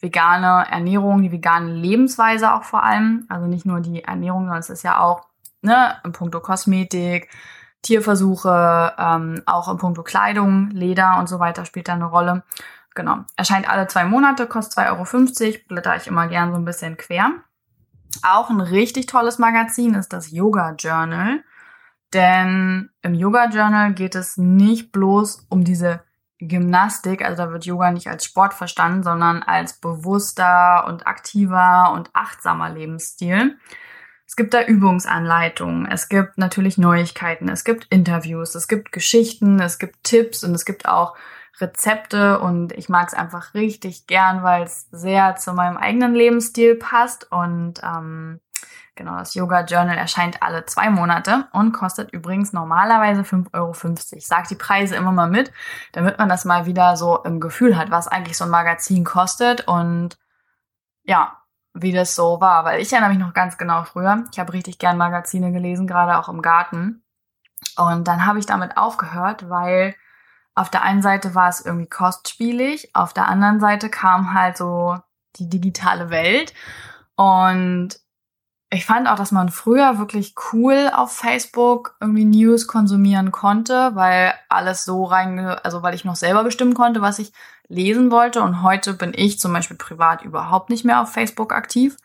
vegane 0.00 0.66
Ernährung, 0.70 1.20
die 1.20 1.30
vegane 1.30 1.74
Lebensweise 1.74 2.54
auch 2.54 2.62
vor 2.62 2.84
allem. 2.84 3.26
Also 3.28 3.46
nicht 3.46 3.66
nur 3.66 3.80
die 3.80 4.02
Ernährung, 4.02 4.44
sondern 4.44 4.60
es 4.60 4.70
ist 4.70 4.82
ja 4.82 4.98
auch 4.98 5.26
ne, 5.60 5.96
im 6.02 6.12
Punkto 6.12 6.40
Kosmetik, 6.40 7.28
Tierversuche, 7.82 8.94
ähm, 8.96 9.42
auch 9.44 9.68
im 9.68 9.76
Punkto 9.76 10.04
Kleidung, 10.04 10.70
Leder 10.70 11.18
und 11.18 11.28
so 11.28 11.38
weiter 11.38 11.66
spielt 11.66 11.88
da 11.88 11.92
eine 11.92 12.06
Rolle. 12.06 12.44
Genau. 12.94 13.18
Erscheint 13.36 13.68
alle 13.68 13.88
zwei 13.88 14.06
Monate, 14.06 14.46
kostet 14.46 14.78
2,50 14.78 15.44
Euro, 15.44 15.58
blätter 15.68 15.96
ich 15.96 16.06
immer 16.06 16.28
gern 16.28 16.50
so 16.50 16.56
ein 16.56 16.64
bisschen 16.64 16.96
quer. 16.96 17.32
Auch 18.24 18.50
ein 18.50 18.60
richtig 18.60 19.06
tolles 19.06 19.38
Magazin 19.38 19.94
ist 19.94 20.12
das 20.12 20.30
Yoga 20.30 20.74
Journal. 20.78 21.42
Denn 22.12 22.90
im 23.02 23.14
Yoga 23.14 23.48
Journal 23.48 23.92
geht 23.92 24.14
es 24.14 24.36
nicht 24.36 24.92
bloß 24.92 25.46
um 25.48 25.64
diese 25.64 26.02
Gymnastik, 26.38 27.24
also 27.24 27.44
da 27.44 27.50
wird 27.50 27.64
Yoga 27.64 27.90
nicht 27.90 28.08
als 28.08 28.24
Sport 28.24 28.52
verstanden, 28.54 29.02
sondern 29.02 29.42
als 29.42 29.74
bewusster 29.74 30.86
und 30.86 31.06
aktiver 31.06 31.92
und 31.94 32.10
achtsamer 32.12 32.70
Lebensstil. 32.70 33.58
Es 34.26 34.36
gibt 34.36 34.52
da 34.54 34.62
Übungsanleitungen, 34.62 35.86
es 35.86 36.08
gibt 36.08 36.36
natürlich 36.36 36.78
Neuigkeiten, 36.78 37.48
es 37.48 37.64
gibt 37.64 37.86
Interviews, 37.86 38.54
es 38.54 38.68
gibt 38.68 38.92
Geschichten, 38.92 39.60
es 39.60 39.78
gibt 39.78 40.02
Tipps 40.02 40.44
und 40.44 40.54
es 40.54 40.64
gibt 40.64 40.86
auch 40.86 41.16
Rezepte 41.60 42.40
und 42.40 42.72
ich 42.72 42.88
mag 42.88 43.08
es 43.08 43.14
einfach 43.14 43.54
richtig 43.54 44.06
gern, 44.06 44.42
weil 44.42 44.64
es 44.64 44.88
sehr 44.90 45.36
zu 45.36 45.52
meinem 45.52 45.76
eigenen 45.76 46.14
Lebensstil 46.14 46.74
passt 46.76 47.30
und 47.30 47.80
ähm, 47.82 48.40
Genau, 48.96 49.18
das 49.18 49.34
Yoga 49.34 49.60
Journal 49.60 49.98
erscheint 49.98 50.42
alle 50.42 50.64
zwei 50.64 50.88
Monate 50.88 51.48
und 51.52 51.72
kostet 51.72 52.14
übrigens 52.14 52.54
normalerweise 52.54 53.20
5,50 53.20 53.52
Euro. 53.52 53.74
Sag 54.20 54.48
die 54.48 54.54
Preise 54.54 54.96
immer 54.96 55.12
mal 55.12 55.28
mit, 55.28 55.52
damit 55.92 56.18
man 56.18 56.30
das 56.30 56.46
mal 56.46 56.64
wieder 56.64 56.96
so 56.96 57.22
im 57.22 57.38
Gefühl 57.38 57.76
hat, 57.76 57.90
was 57.90 58.08
eigentlich 58.08 58.38
so 58.38 58.44
ein 58.44 58.50
Magazin 58.50 59.04
kostet 59.04 59.68
und 59.68 60.16
ja, 61.04 61.36
wie 61.74 61.92
das 61.92 62.14
so 62.14 62.40
war. 62.40 62.64
Weil 62.64 62.80
ich 62.80 62.90
erinnere 62.90 63.10
mich 63.10 63.18
noch 63.18 63.34
ganz 63.34 63.58
genau 63.58 63.84
früher. 63.84 64.24
Ich 64.32 64.38
habe 64.38 64.54
richtig 64.54 64.78
gern 64.78 64.96
Magazine 64.96 65.52
gelesen, 65.52 65.86
gerade 65.86 66.18
auch 66.18 66.30
im 66.30 66.40
Garten. 66.40 67.04
Und 67.76 68.08
dann 68.08 68.24
habe 68.24 68.38
ich 68.38 68.46
damit 68.46 68.78
aufgehört, 68.78 69.50
weil 69.50 69.94
auf 70.56 70.70
der 70.70 70.82
einen 70.82 71.02
Seite 71.02 71.34
war 71.34 71.48
es 71.48 71.64
irgendwie 71.64 71.88
kostspielig, 71.88 72.90
auf 72.94 73.12
der 73.12 73.28
anderen 73.28 73.60
Seite 73.60 73.88
kam 73.88 74.34
halt 74.34 74.56
so 74.56 74.98
die 75.36 75.48
digitale 75.48 76.10
Welt 76.10 76.54
und 77.14 78.00
ich 78.70 78.84
fand 78.84 79.06
auch, 79.08 79.14
dass 79.14 79.30
man 79.30 79.50
früher 79.50 79.98
wirklich 79.98 80.34
cool 80.52 80.90
auf 80.92 81.12
Facebook 81.12 81.96
irgendwie 82.00 82.24
News 82.24 82.66
konsumieren 82.66 83.30
konnte, 83.30 83.92
weil 83.94 84.34
alles 84.48 84.84
so 84.84 85.04
rein, 85.04 85.38
also 85.38 85.82
weil 85.82 85.94
ich 85.94 86.04
noch 86.04 86.16
selber 86.16 86.42
bestimmen 86.42 86.74
konnte, 86.74 87.00
was 87.00 87.20
ich 87.20 87.32
lesen 87.68 88.10
wollte. 88.10 88.42
Und 88.42 88.62
heute 88.62 88.92
bin 88.94 89.12
ich 89.14 89.38
zum 89.38 89.52
Beispiel 89.52 89.76
privat 89.76 90.22
überhaupt 90.22 90.70
nicht 90.70 90.84
mehr 90.84 91.00
auf 91.00 91.12
Facebook 91.12 91.52
aktiv, 91.52 91.96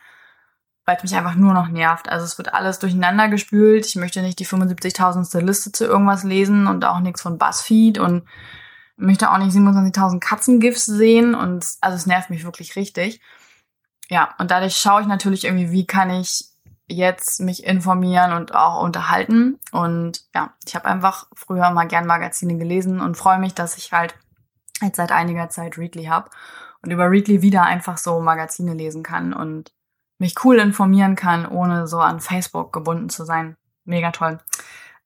weil 0.86 0.98
es 0.98 1.04
mich 1.04 1.16
einfach 1.16 1.36
nur 1.36 1.54
noch 1.54 1.68
nervt. 1.68 2.10
Also 2.10 2.26
es 2.26 2.38
wird 2.38 2.54
alles 2.54 2.80
durcheinander 2.80 3.30
gespült. 3.30 3.86
Ich 3.86 3.96
möchte 3.96 4.22
nicht 4.22 4.40
die 4.40 4.48
75.000. 4.48 5.42
Liste 5.42 5.72
zu 5.72 5.86
irgendwas 5.86 6.24
lesen 6.24 6.68
und 6.68 6.86
auch 6.86 7.00
nichts 7.00 7.22
von 7.22 7.38
BuzzFeed 7.38 8.00
und 8.00 8.24
möchte 8.98 9.32
auch 9.32 9.38
nicht 9.38 9.56
27.000 9.56 10.20
Katzengifs 10.20 10.86
sehen. 10.86 11.36
Und 11.36 11.66
also 11.82 11.96
es 11.96 12.06
nervt 12.06 12.30
mich 12.30 12.44
wirklich 12.44 12.76
richtig. 12.76 13.22
Ja, 14.10 14.34
und 14.40 14.52
dadurch 14.52 14.76
schaue 14.76 15.02
ich 15.02 15.08
natürlich 15.08 15.46
irgendwie, 15.46 15.72
wie 15.72 15.86
kann 15.86 16.10
ich 16.10 16.46
jetzt 16.88 17.40
mich 17.40 17.64
informieren 17.64 18.34
und 18.34 18.54
auch 18.54 18.84
unterhalten. 18.84 19.60
Und 19.72 20.24
ja, 20.36 20.54
ich 20.66 20.76
habe 20.76 20.86
einfach 20.86 21.28
früher 21.34 21.72
mal 21.72 21.88
gern 21.88 22.06
Magazine 22.06 22.58
gelesen 22.58 23.00
und 23.00 23.16
freue 23.16 23.40
mich, 23.40 23.54
dass 23.54 23.78
ich 23.78 23.94
halt 23.94 24.16
jetzt 24.82 24.98
seit 24.98 25.12
einiger 25.12 25.50
Zeit 25.50 25.78
Readly 25.78 26.06
habe 26.06 26.30
und 26.82 26.92
über 26.92 27.10
Readly 27.10 27.42
wieder 27.42 27.64
einfach 27.64 27.98
so 27.98 28.20
Magazine 28.20 28.74
lesen 28.74 29.04
kann 29.04 29.32
und 29.34 29.72
mich 30.22 30.36
cool 30.46 30.60
informieren 30.60 31.16
kann, 31.16 31.48
ohne 31.48 31.88
so 31.88 32.00
an 32.00 32.20
Facebook 32.20 32.72
gebunden 32.72 33.10
zu 33.10 33.26
sein. 33.26 33.58
Mega 33.86 34.12
toll. 34.12 34.40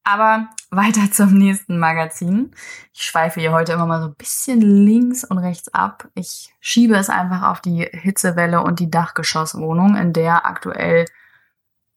Aber 0.03 0.49
weiter 0.71 1.09
zum 1.09 1.33
nächsten 1.33 1.79
Magazin. 1.79 2.51
Ich 2.93 3.03
schweife 3.03 3.39
hier 3.39 3.53
heute 3.53 3.71
immer 3.71 3.85
mal 3.85 4.01
so 4.01 4.07
ein 4.07 4.15
bisschen 4.15 4.59
links 4.59 5.23
und 5.23 5.37
rechts 5.37 5.73
ab. 5.73 6.09
Ich 6.15 6.53
schiebe 6.59 6.95
es 6.95 7.09
einfach 7.09 7.43
auf 7.43 7.61
die 7.61 7.87
Hitzewelle 7.89 8.61
und 8.61 8.81
die 8.81 8.91
Dachgeschosswohnung, 8.91 9.95
in 9.95 10.11
der 10.11 10.45
aktuell 10.45 11.05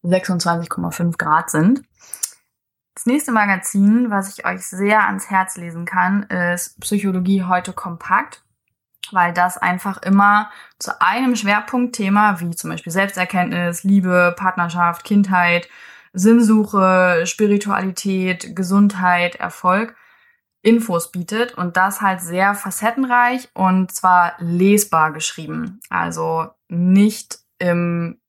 26,5 0.05 1.19
Grad 1.19 1.51
sind. 1.51 1.83
Das 2.95 3.05
nächste 3.05 3.33
Magazin, 3.33 4.13
was 4.13 4.39
ich 4.39 4.47
euch 4.47 4.65
sehr 4.65 5.07
ans 5.07 5.29
Herz 5.29 5.57
lesen 5.57 5.87
kann, 5.87 6.23
ist 6.23 6.79
Psychologie 6.81 7.43
heute 7.43 7.73
kompakt, 7.73 8.45
weil 9.13 9.33
das 9.33 9.59
einfach 9.59 10.03
immer 10.03 10.51
zu 10.79 11.01
einem 11.01 11.37
Schwerpunktthema, 11.37 12.41
wie 12.41 12.51
zum 12.51 12.71
Beispiel 12.71 12.93
Selbsterkenntnis, 12.93 13.85
Liebe, 13.85 14.35
Partnerschaft, 14.37 15.05
Kindheit, 15.05 15.69
Sinnsuche, 16.13 17.23
Spiritualität, 17.27 18.57
Gesundheit, 18.57 19.37
Erfolg, 19.37 19.95
Infos 20.63 21.13
bietet 21.13 21.55
und 21.55 21.77
das 21.77 22.01
halt 22.01 22.21
sehr 22.21 22.55
facettenreich 22.55 23.49
und 23.55 23.93
zwar 23.93 24.35
lesbar 24.39 25.13
geschrieben. 25.13 25.81
Also 25.89 26.49
nicht 26.69 27.39
im 27.59 28.21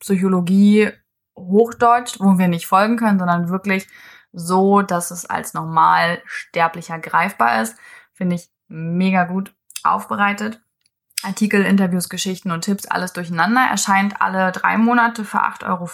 Psychologie 0.00 0.90
Hochdeutsch, 1.36 2.18
wo 2.18 2.38
wir 2.38 2.48
nicht 2.48 2.66
folgen 2.66 2.96
können, 2.96 3.18
sondern 3.18 3.50
wirklich 3.50 3.86
so, 4.32 4.82
dass 4.82 5.10
es 5.10 5.26
als 5.26 5.54
normal 5.54 6.22
sterblicher 6.24 6.98
greifbar 6.98 7.62
ist. 7.62 7.76
Finde 8.12 8.36
ich 8.36 8.48
mega 8.68 9.24
gut 9.24 9.55
aufbereitet. 9.90 10.60
Artikel, 11.22 11.64
Interviews, 11.64 12.08
Geschichten 12.08 12.50
und 12.50 12.62
Tipps, 12.62 12.86
alles 12.86 13.12
durcheinander. 13.12 13.66
Erscheint 13.68 14.20
alle 14.20 14.52
drei 14.52 14.76
Monate 14.76 15.24
für 15.24 15.42
8,50 15.42 15.64
Euro. 15.68 15.88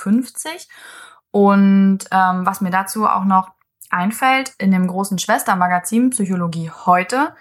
Und 1.31 2.01
ähm, 2.11 2.45
was 2.47 2.61
mir 2.61 2.71
dazu 2.71 3.07
auch 3.07 3.25
noch 3.25 3.53
einfällt, 3.91 4.55
in 4.59 4.71
dem 4.71 4.87
großen 4.87 5.19
Schwestermagazin 5.19 6.11
Psychologie 6.11 6.71
heute, 6.71 7.35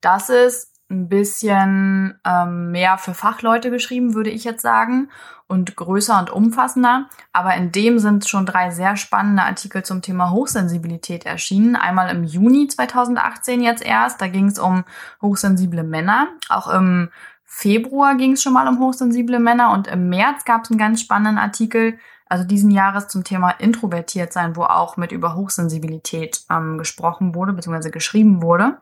das 0.00 0.28
ist 0.28 0.71
ein 0.92 1.08
bisschen 1.08 2.18
ähm, 2.24 2.70
mehr 2.70 2.98
für 2.98 3.14
Fachleute 3.14 3.70
geschrieben, 3.70 4.14
würde 4.14 4.30
ich 4.30 4.44
jetzt 4.44 4.62
sagen, 4.62 5.10
und 5.48 5.74
größer 5.74 6.18
und 6.18 6.30
umfassender. 6.30 7.08
Aber 7.32 7.54
in 7.54 7.72
dem 7.72 7.98
sind 7.98 8.28
schon 8.28 8.46
drei 8.46 8.70
sehr 8.70 8.96
spannende 8.96 9.42
Artikel 9.42 9.82
zum 9.82 10.02
Thema 10.02 10.30
Hochsensibilität 10.30 11.26
erschienen. 11.26 11.74
Einmal 11.74 12.14
im 12.14 12.24
Juni 12.24 12.68
2018 12.68 13.62
jetzt 13.62 13.84
erst, 13.84 14.20
da 14.20 14.28
ging 14.28 14.46
es 14.46 14.58
um 14.58 14.84
hochsensible 15.20 15.82
Männer. 15.82 16.28
Auch 16.48 16.68
im 16.68 17.10
Februar 17.44 18.14
ging 18.14 18.32
es 18.32 18.42
schon 18.42 18.54
mal 18.54 18.68
um 18.68 18.78
hochsensible 18.78 19.38
Männer 19.38 19.72
und 19.72 19.86
im 19.86 20.08
März 20.08 20.44
gab 20.44 20.64
es 20.64 20.70
einen 20.70 20.78
ganz 20.78 21.00
spannenden 21.02 21.38
Artikel, 21.38 21.98
also 22.26 22.44
diesen 22.44 22.70
Jahres 22.70 23.08
zum 23.08 23.24
Thema 23.24 23.50
introvertiert 23.50 24.32
sein, 24.32 24.56
wo 24.56 24.62
auch 24.62 24.96
mit 24.96 25.12
über 25.12 25.34
Hochsensibilität 25.34 26.40
ähm, 26.50 26.78
gesprochen 26.78 27.34
wurde, 27.34 27.52
beziehungsweise 27.52 27.90
geschrieben 27.90 28.40
wurde. 28.40 28.78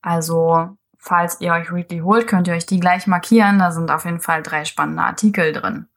Also 0.00 0.78
falls 1.00 1.40
ihr 1.40 1.52
euch 1.52 1.72
Readly 1.72 2.00
holt, 2.00 2.28
könnt 2.28 2.46
ihr 2.46 2.54
euch 2.54 2.66
die 2.66 2.78
gleich 2.78 3.06
markieren. 3.06 3.58
Da 3.58 3.72
sind 3.72 3.90
auf 3.90 4.04
jeden 4.04 4.20
Fall 4.20 4.42
drei 4.42 4.64
spannende 4.64 5.02
Artikel 5.02 5.52
drin. 5.52 5.88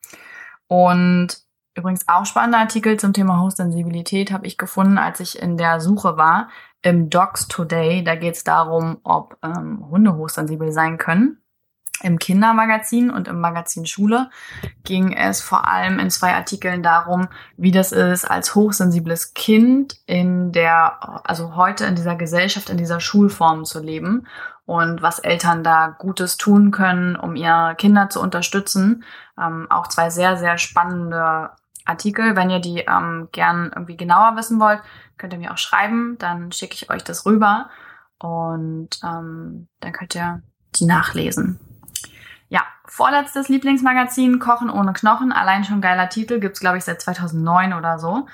Und 0.67 1.27
übrigens 1.75 2.07
auch 2.07 2.25
spannende 2.25 2.57
Artikel 2.57 2.97
zum 2.97 3.13
Thema 3.13 3.41
Hochsensibilität 3.41 4.31
habe 4.31 4.47
ich 4.47 4.57
gefunden, 4.57 4.97
als 4.97 5.19
ich 5.19 5.39
in 5.39 5.57
der 5.57 5.81
Suche 5.81 6.17
war 6.17 6.49
im 6.81 7.09
Docs 7.09 7.49
Today. 7.49 8.03
Da 8.03 8.15
geht 8.15 8.35
es 8.35 8.43
darum, 8.43 8.97
ob 9.03 9.37
ähm, 9.43 9.85
Hunde 9.89 10.15
hochsensibel 10.15 10.71
sein 10.71 10.97
können. 10.97 11.39
Im 12.01 12.17
Kindermagazin 12.17 13.11
und 13.11 13.27
im 13.27 13.39
Magazin 13.39 13.85
Schule 13.85 14.29
ging 14.83 15.13
es 15.13 15.41
vor 15.41 15.67
allem 15.67 15.99
in 15.99 16.09
zwei 16.09 16.33
Artikeln 16.33 16.81
darum, 16.81 17.27
wie 17.55 17.71
das 17.71 17.91
ist, 17.91 18.25
als 18.25 18.55
hochsensibles 18.55 19.33
Kind 19.33 20.01
in 20.05 20.51
der, 20.51 21.27
also 21.29 21.55
heute 21.55 21.85
in 21.85 21.95
dieser 21.95 22.15
Gesellschaft, 22.15 22.69
in 22.69 22.77
dieser 22.77 22.99
Schulform 22.99 23.63
zu 23.63 23.79
leben 23.79 24.27
und 24.65 25.01
was 25.01 25.19
Eltern 25.19 25.63
da 25.63 25.87
Gutes 25.87 26.37
tun 26.37 26.71
können, 26.71 27.15
um 27.15 27.35
ihre 27.35 27.75
Kinder 27.75 28.09
zu 28.09 28.21
unterstützen. 28.21 29.03
Ähm, 29.39 29.67
auch 29.69 29.87
zwei 29.87 30.09
sehr, 30.09 30.37
sehr 30.37 30.57
spannende 30.57 31.51
Artikel. 31.85 32.35
Wenn 32.35 32.49
ihr 32.49 32.59
die 32.59 32.79
ähm, 32.79 33.29
gern 33.31 33.71
irgendwie 33.75 33.97
genauer 33.97 34.35
wissen 34.35 34.59
wollt, 34.59 34.81
könnt 35.17 35.33
ihr 35.33 35.39
mir 35.39 35.51
auch 35.51 35.57
schreiben, 35.57 36.17
dann 36.17 36.51
schicke 36.51 36.75
ich 36.75 36.89
euch 36.89 37.03
das 37.03 37.25
rüber 37.25 37.69
und 38.19 38.89
ähm, 39.03 39.67
dann 39.79 39.91
könnt 39.91 40.15
ihr 40.15 40.41
die 40.75 40.85
nachlesen. 40.85 41.59
Ja, 42.47 42.61
vorletztes 42.85 43.49
Lieblingsmagazin, 43.49 44.39
Kochen 44.39 44.69
ohne 44.69 44.93
Knochen, 44.93 45.31
allein 45.31 45.63
schon 45.65 45.81
geiler 45.81 46.09
Titel, 46.09 46.39
gibt's 46.39 46.59
glaube 46.59 46.77
ich 46.77 46.85
seit 46.85 47.01
2009 47.01 47.73
oder 47.73 47.99
so 47.99 48.27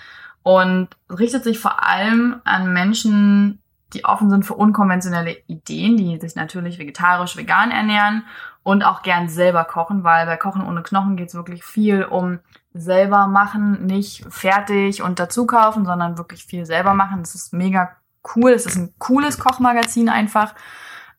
und 0.44 0.90
richtet 1.10 1.44
sich 1.44 1.60
vor 1.60 1.86
allem 1.86 2.42
an 2.44 2.72
Menschen, 2.74 3.62
die 3.94 4.06
offen 4.06 4.30
sind 4.30 4.46
für 4.46 4.54
unkonventionelle 4.54 5.38
Ideen, 5.48 5.98
die 5.98 6.20
sich 6.20 6.36
natürlich 6.36 6.80
vegetarisch, 6.80 7.38
vegan 7.38 7.72
ernähren 7.72 8.26
und 8.64 8.84
auch 8.84 9.02
gern 9.02 9.30
selber 9.30 9.64
kochen, 9.64 10.04
weil 10.04 10.26
bei 10.26 10.38
Kochen 10.38 10.66
ohne 10.66 10.84
Knochen 10.84 11.16
geht 11.16 11.30
es 11.30 11.36
wirklich 11.36 11.64
viel 11.64 12.04
um 12.04 12.40
selber 12.74 13.28
machen, 13.28 13.86
nicht 13.86 14.26
fertig 14.30 15.02
und 15.02 15.20
dazu 15.20 15.48
kaufen, 15.48 15.86
sondern 15.86 16.18
wirklich 16.18 16.46
viel 16.46 16.66
selber 16.66 16.94
machen. 16.94 17.20
Das 17.22 17.36
ist 17.36 17.54
mega 17.54 17.96
cool. 18.36 18.52
Es 18.52 18.66
ist 18.66 18.76
ein 18.76 18.94
cooles 19.00 19.40
Kochmagazin 19.40 20.10
einfach. 20.10 20.54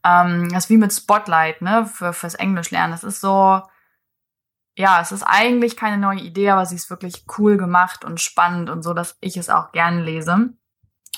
Ähm, 0.05 0.49
das 0.53 0.65
ist 0.65 0.71
wie 0.71 0.77
mit 0.77 0.93
Spotlight, 0.93 1.61
ne, 1.63 1.87
für, 1.87 2.13
fürs 2.13 2.35
Englisch 2.35 2.71
lernen. 2.71 2.93
Das 2.93 3.05
ist 3.05 3.21
so, 3.21 3.63
ja, 4.77 5.01
es 5.01 5.13
ist 5.13 5.25
eigentlich 5.25 5.77
keine 5.77 5.99
neue 5.99 6.21
Idee, 6.21 6.51
aber 6.51 6.67
sie 6.67 6.77
ist 6.77 6.91
wirklich 6.91 7.25
cool 7.39 7.57
gemacht 7.57 8.05
und 8.05 8.21
spannend 8.21 8.71
und 8.71 8.83
so, 8.83 8.95
dass 8.95 9.17
ich 9.21 9.37
es 9.37 9.51
auch 9.51 9.73
gerne 9.73 10.03
lese. 10.03 10.55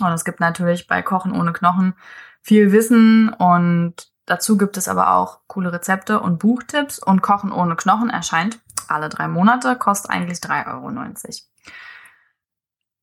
Und 0.00 0.12
es 0.12 0.24
gibt 0.24 0.40
natürlich 0.40 0.86
bei 0.86 1.02
Kochen 1.02 1.32
ohne 1.32 1.52
Knochen 1.52 1.94
viel 2.40 2.72
Wissen 2.72 3.28
und 3.28 3.94
dazu 4.26 4.56
gibt 4.56 4.76
es 4.76 4.88
aber 4.88 5.14
auch 5.14 5.40
coole 5.46 5.72
Rezepte 5.72 6.20
und 6.20 6.38
Buchtipps 6.38 6.98
und 6.98 7.22
Kochen 7.22 7.52
ohne 7.52 7.76
Knochen 7.76 8.10
erscheint 8.10 8.58
alle 8.88 9.08
drei 9.08 9.28
Monate, 9.28 9.76
kostet 9.76 10.10
eigentlich 10.10 10.38
3,90 10.38 10.66
Euro. 10.68 10.92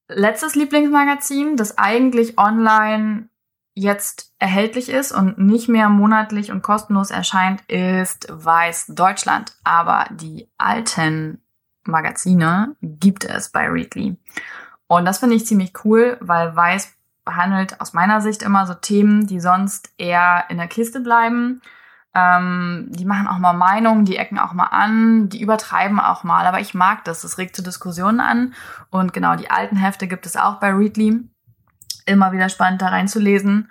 Letztes 0.09 0.55
Lieblingsmagazin, 0.55 1.55
das 1.55 1.77
eigentlich 1.77 2.37
online 2.37 3.29
jetzt 3.75 4.33
erhältlich 4.39 4.89
ist 4.89 5.11
und 5.11 5.37
nicht 5.37 5.69
mehr 5.69 5.89
monatlich 5.89 6.51
und 6.51 6.61
kostenlos 6.61 7.11
erscheint, 7.11 7.61
ist 7.69 8.27
Weiß 8.29 8.87
Deutschland. 8.87 9.55
Aber 9.63 10.05
die 10.11 10.49
alten 10.57 11.41
Magazine 11.85 12.75
gibt 12.81 13.23
es 13.23 13.49
bei 13.49 13.67
Readly. 13.67 14.17
Und 14.89 15.05
das 15.05 15.19
finde 15.19 15.35
ich 15.35 15.45
ziemlich 15.45 15.85
cool, 15.85 16.17
weil 16.19 16.55
Weiß 16.55 16.95
behandelt 17.23 17.79
aus 17.79 17.93
meiner 17.93 18.21
Sicht 18.21 18.41
immer 18.41 18.65
so 18.65 18.73
Themen, 18.73 19.27
die 19.27 19.39
sonst 19.39 19.91
eher 19.99 20.45
in 20.49 20.57
der 20.57 20.67
Kiste 20.67 20.99
bleiben. 20.99 21.61
Ähm, 22.15 22.87
die 22.89 23.05
machen 23.05 23.27
auch 23.27 23.37
mal 23.37 23.53
Meinungen, 23.53 24.03
die 24.03 24.17
ecken 24.17 24.39
auch 24.39 24.53
mal 24.53 24.65
an, 24.65 25.29
die 25.29 25.41
übertreiben 25.41 25.99
auch 25.99 26.23
mal. 26.23 26.47
Aber 26.47 26.59
ich 26.59 26.73
mag 26.73 27.05
das. 27.05 27.21
Das 27.21 27.37
regt 27.37 27.55
zu 27.55 27.61
Diskussionen 27.61 28.19
an. 28.19 28.55
Und 28.89 29.13
genau, 29.13 29.35
die 29.35 29.51
alten 29.51 29.75
Hefte 29.75 30.07
gibt 30.07 30.25
es 30.25 30.35
auch 30.35 30.55
bei 30.55 30.71
Readly 30.71 31.23
immer 32.07 32.31
wieder 32.31 32.49
spannend 32.49 32.81
da 32.81 32.87
reinzulesen. 32.87 33.69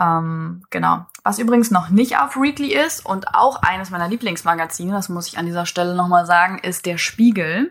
Ähm, 0.00 0.64
genau. 0.70 1.06
Was 1.22 1.38
übrigens 1.38 1.70
noch 1.70 1.90
nicht 1.90 2.18
auf 2.18 2.36
Readly 2.36 2.74
ist 2.74 3.06
und 3.06 3.36
auch 3.36 3.62
eines 3.62 3.90
meiner 3.90 4.08
Lieblingsmagazine, 4.08 4.90
das 4.90 5.08
muss 5.08 5.28
ich 5.28 5.38
an 5.38 5.46
dieser 5.46 5.64
Stelle 5.64 5.94
nochmal 5.94 6.26
sagen, 6.26 6.58
ist 6.58 6.86
der 6.86 6.98
Spiegel. 6.98 7.70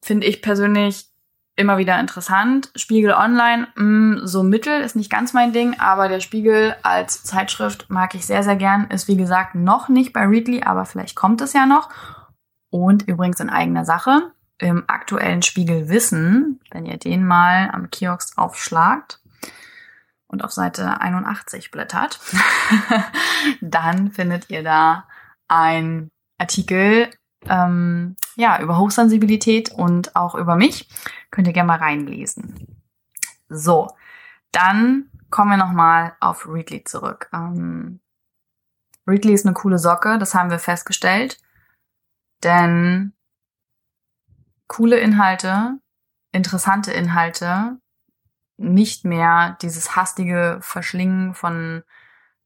Finde 0.00 0.28
ich 0.28 0.42
persönlich 0.42 1.10
immer 1.56 1.78
wieder 1.78 1.98
interessant. 1.98 2.70
Spiegel 2.76 3.12
Online, 3.12 3.66
mh, 3.74 3.82
mm, 3.82 4.26
so 4.26 4.42
mittel, 4.42 4.80
ist 4.82 4.94
nicht 4.94 5.10
ganz 5.10 5.32
mein 5.32 5.52
Ding, 5.52 5.78
aber 5.80 6.08
der 6.08 6.20
Spiegel 6.20 6.76
als 6.82 7.24
Zeitschrift 7.24 7.90
mag 7.90 8.14
ich 8.14 8.26
sehr, 8.26 8.42
sehr 8.42 8.56
gern. 8.56 8.88
Ist 8.90 9.08
wie 9.08 9.16
gesagt 9.16 9.54
noch 9.54 9.88
nicht 9.88 10.12
bei 10.12 10.26
Readly, 10.26 10.62
aber 10.62 10.84
vielleicht 10.84 11.16
kommt 11.16 11.40
es 11.40 11.54
ja 11.54 11.66
noch. 11.66 11.88
Und 12.70 13.08
übrigens 13.08 13.40
in 13.40 13.50
eigener 13.50 13.84
Sache 13.84 14.32
im 14.58 14.84
aktuellen 14.86 15.42
Spiegel 15.42 15.88
Wissen, 15.88 16.60
wenn 16.70 16.86
ihr 16.86 16.98
den 16.98 17.26
mal 17.26 17.70
am 17.72 17.90
Kiosk 17.90 18.38
aufschlagt 18.38 19.20
und 20.28 20.44
auf 20.44 20.52
Seite 20.52 21.00
81 21.00 21.70
blättert, 21.70 22.20
dann 23.60 24.10
findet 24.12 24.50
ihr 24.50 24.62
da 24.62 25.06
ein 25.48 26.10
Artikel 26.38 27.10
ähm, 27.48 28.16
ja, 28.36 28.60
über 28.60 28.78
Hochsensibilität 28.78 29.72
und 29.72 30.16
auch 30.16 30.34
über 30.34 30.56
mich. 30.56 30.88
Könnt 31.30 31.46
ihr 31.46 31.52
gerne 31.52 31.68
mal 31.68 31.78
reinlesen. 31.78 32.82
So, 33.48 33.88
dann 34.52 35.10
kommen 35.30 35.50
wir 35.50 35.56
nochmal 35.56 36.16
auf 36.20 36.48
Readly 36.48 36.84
zurück. 36.84 37.28
Ähm, 37.32 38.00
Readly 39.06 39.32
ist 39.32 39.46
eine 39.46 39.54
coole 39.54 39.78
Socke, 39.78 40.18
das 40.18 40.34
haben 40.34 40.50
wir 40.50 40.58
festgestellt. 40.58 41.38
Denn 42.42 43.12
coole 44.66 44.98
Inhalte, 44.98 45.78
interessante 46.32 46.92
Inhalte, 46.92 47.78
nicht 48.58 49.04
mehr 49.04 49.56
dieses 49.62 49.96
hastige 49.96 50.58
Verschlingen 50.60 51.34
von 51.34 51.82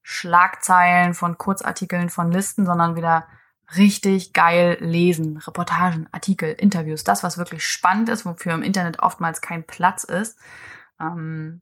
Schlagzeilen, 0.03 1.15
von 1.15 1.39
Kurzartikeln, 1.39 2.09
von 2.09 2.33
Listen, 2.33 2.67
sondern 2.67 2.97
wieder 2.97 3.27
richtig 3.77 4.33
geil 4.33 4.77
lesen. 4.81 5.39
Reportagen, 5.39 6.09
Artikel, 6.13 6.53
Interviews, 6.53 7.05
das, 7.05 7.23
was 7.23 7.39
wirklich 7.39 7.67
spannend 7.67 8.09
ist, 8.09 8.27
wofür 8.27 8.55
im 8.55 8.63
Internet 8.63 9.01
oftmals 9.01 9.41
kein 9.41 9.65
Platz 9.65 10.05
ist. 10.05 10.39
Ähm, 11.01 11.61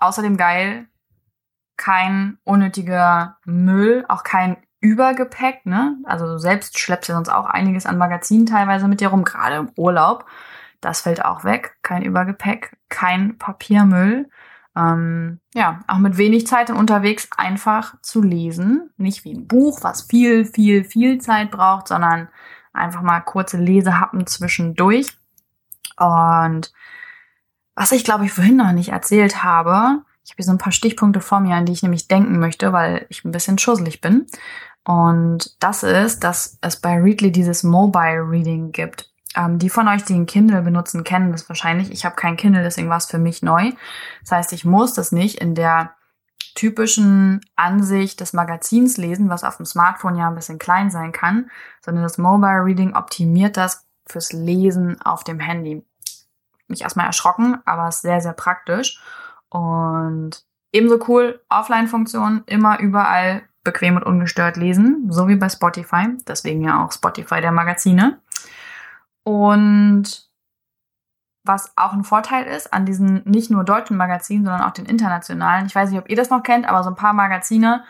außerdem 0.00 0.36
geil, 0.36 0.86
kein 1.76 2.38
unnötiger 2.44 3.38
Müll, 3.44 4.04
auch 4.08 4.22
kein 4.22 4.56
Übergepäck, 4.80 5.64
ne? 5.64 5.96
Also 6.04 6.26
du 6.26 6.38
selbst 6.38 6.78
schleppst 6.78 7.08
ja 7.08 7.14
sonst 7.14 7.30
auch 7.30 7.46
einiges 7.46 7.86
an 7.86 7.98
Magazinen 7.98 8.46
teilweise 8.46 8.86
mit 8.86 9.00
dir 9.00 9.08
rum, 9.08 9.24
gerade 9.24 9.56
im 9.56 9.72
Urlaub. 9.76 10.26
Das 10.80 11.00
fällt 11.00 11.24
auch 11.24 11.44
weg. 11.44 11.78
Kein 11.82 12.02
Übergepäck, 12.02 12.76
kein 12.90 13.38
Papiermüll. 13.38 14.28
Ähm, 14.76 15.40
ja, 15.54 15.80
auch 15.86 15.98
mit 15.98 16.16
wenig 16.16 16.46
Zeit 16.46 16.70
unterwegs 16.70 17.28
einfach 17.36 17.94
zu 18.02 18.22
lesen. 18.22 18.90
Nicht 18.96 19.24
wie 19.24 19.34
ein 19.34 19.46
Buch, 19.46 19.82
was 19.82 20.02
viel, 20.02 20.44
viel, 20.44 20.84
viel 20.84 21.20
Zeit 21.20 21.50
braucht, 21.50 21.88
sondern 21.88 22.28
einfach 22.72 23.02
mal 23.02 23.20
kurze 23.20 23.56
Lesehappen 23.56 24.26
zwischendurch. 24.26 25.16
Und 25.96 26.72
was 27.76 27.92
ich 27.92 28.04
glaube 28.04 28.24
ich 28.24 28.32
vorhin 28.32 28.56
noch 28.56 28.72
nicht 28.72 28.90
erzählt 28.90 29.44
habe, 29.44 30.02
ich 30.24 30.30
habe 30.30 30.36
hier 30.36 30.44
so 30.46 30.52
ein 30.52 30.58
paar 30.58 30.72
Stichpunkte 30.72 31.20
vor 31.20 31.40
mir, 31.40 31.54
an 31.54 31.66
die 31.66 31.72
ich 31.72 31.82
nämlich 31.82 32.08
denken 32.08 32.38
möchte, 32.38 32.72
weil 32.72 33.06
ich 33.10 33.24
ein 33.24 33.32
bisschen 33.32 33.58
schusselig 33.58 34.00
bin. 34.00 34.26
Und 34.84 35.62
das 35.62 35.82
ist, 35.82 36.24
dass 36.24 36.58
es 36.60 36.80
bei 36.80 37.00
Readly 37.00 37.30
dieses 37.30 37.62
Mobile 37.62 38.28
Reading 38.28 38.72
gibt. 38.72 39.13
Ähm, 39.36 39.58
die 39.58 39.70
von 39.70 39.88
euch, 39.88 40.04
die 40.04 40.14
ein 40.14 40.26
Kindle 40.26 40.62
benutzen, 40.62 41.04
kennen 41.04 41.32
das 41.32 41.48
wahrscheinlich. 41.48 41.90
Ich 41.90 42.04
habe 42.04 42.16
kein 42.16 42.36
Kindle, 42.36 42.62
deswegen 42.62 42.88
war 42.88 42.98
es 42.98 43.06
für 43.06 43.18
mich 43.18 43.42
neu. 43.42 43.72
Das 44.20 44.32
heißt, 44.32 44.52
ich 44.52 44.64
muss 44.64 44.94
das 44.94 45.12
nicht 45.12 45.40
in 45.40 45.54
der 45.54 45.94
typischen 46.54 47.40
Ansicht 47.56 48.20
des 48.20 48.32
Magazins 48.32 48.96
lesen, 48.96 49.28
was 49.28 49.44
auf 49.44 49.56
dem 49.56 49.66
Smartphone 49.66 50.16
ja 50.16 50.28
ein 50.28 50.36
bisschen 50.36 50.58
klein 50.58 50.90
sein 50.90 51.10
kann, 51.12 51.50
sondern 51.84 52.04
das 52.04 52.16
Mobile 52.18 52.64
Reading 52.64 52.94
optimiert 52.94 53.56
das 53.56 53.86
fürs 54.06 54.32
Lesen 54.32 55.00
auf 55.02 55.24
dem 55.24 55.40
Handy. 55.40 55.84
Mich 56.68 56.82
erstmal 56.82 57.06
erschrocken, 57.06 57.58
aber 57.64 57.88
ist 57.88 58.02
sehr, 58.02 58.20
sehr 58.20 58.32
praktisch. 58.32 59.00
Und 59.48 60.44
ebenso 60.72 60.98
cool, 61.08 61.40
Offline-Funktion, 61.48 62.44
immer 62.46 62.78
überall 62.78 63.42
bequem 63.64 63.96
und 63.96 64.04
ungestört 64.04 64.56
lesen, 64.56 65.06
so 65.10 65.26
wie 65.26 65.36
bei 65.36 65.48
Spotify. 65.48 66.08
Deswegen 66.28 66.62
ja 66.62 66.84
auch 66.84 66.92
Spotify 66.92 67.40
der 67.40 67.52
Magazine. 67.52 68.20
Und 69.24 70.28
was 71.44 71.76
auch 71.76 71.92
ein 71.92 72.04
Vorteil 72.04 72.46
ist 72.46 72.72
an 72.72 72.86
diesen 72.86 73.22
nicht 73.24 73.50
nur 73.50 73.64
deutschen 73.64 73.96
Magazinen, 73.96 74.44
sondern 74.44 74.62
auch 74.62 74.72
den 74.72 74.86
internationalen. 74.86 75.66
Ich 75.66 75.74
weiß 75.74 75.90
nicht, 75.90 75.98
ob 75.98 76.08
ihr 76.08 76.16
das 76.16 76.30
noch 76.30 76.42
kennt, 76.42 76.66
aber 76.66 76.82
so 76.82 76.90
ein 76.90 76.96
paar 76.96 77.12
Magazine 77.12 77.84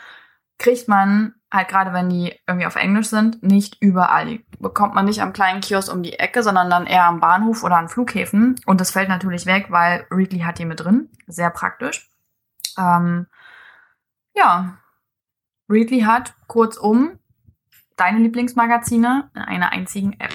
kriegt 0.59 0.89
man 0.89 1.35
halt 1.53 1.69
gerade, 1.69 1.93
wenn 1.93 2.09
die 2.09 2.35
irgendwie 2.47 2.67
auf 2.67 2.77
Englisch 2.77 3.09
sind, 3.09 3.43
nicht 3.43 3.81
überall. 3.81 4.27
Die 4.27 4.45
bekommt 4.59 4.95
man 4.95 5.05
nicht 5.05 5.23
am 5.23 5.33
kleinen 5.33 5.61
Kiosk 5.61 5.93
um 5.93 6.03
die 6.03 6.19
Ecke, 6.19 6.43
sondern 6.43 6.69
dann 6.69 6.87
eher 6.87 7.05
am 7.05 7.21
Bahnhof 7.21 7.63
oder 7.63 7.77
an 7.77 7.89
Flughäfen. 7.89 8.61
Und 8.67 8.81
das 8.81 8.91
fällt 8.91 9.09
natürlich 9.09 9.47
weg, 9.47 9.67
weil 9.71 10.07
Readly 10.11 10.41
hat 10.41 10.59
die 10.59 10.65
mit 10.65 10.81
drin. 10.81 11.09
Sehr 11.27 11.51
praktisch. 11.51 12.09
Ähm, 12.77 13.27
ja, 14.35 14.79
Readly 15.69 16.01
hat 16.01 16.35
kurzum 16.49 17.19
deine 17.97 18.19
Lieblingsmagazine 18.19 19.31
in 19.35 19.43
einer 19.43 19.73
einzigen 19.73 20.15
App. 20.15 20.33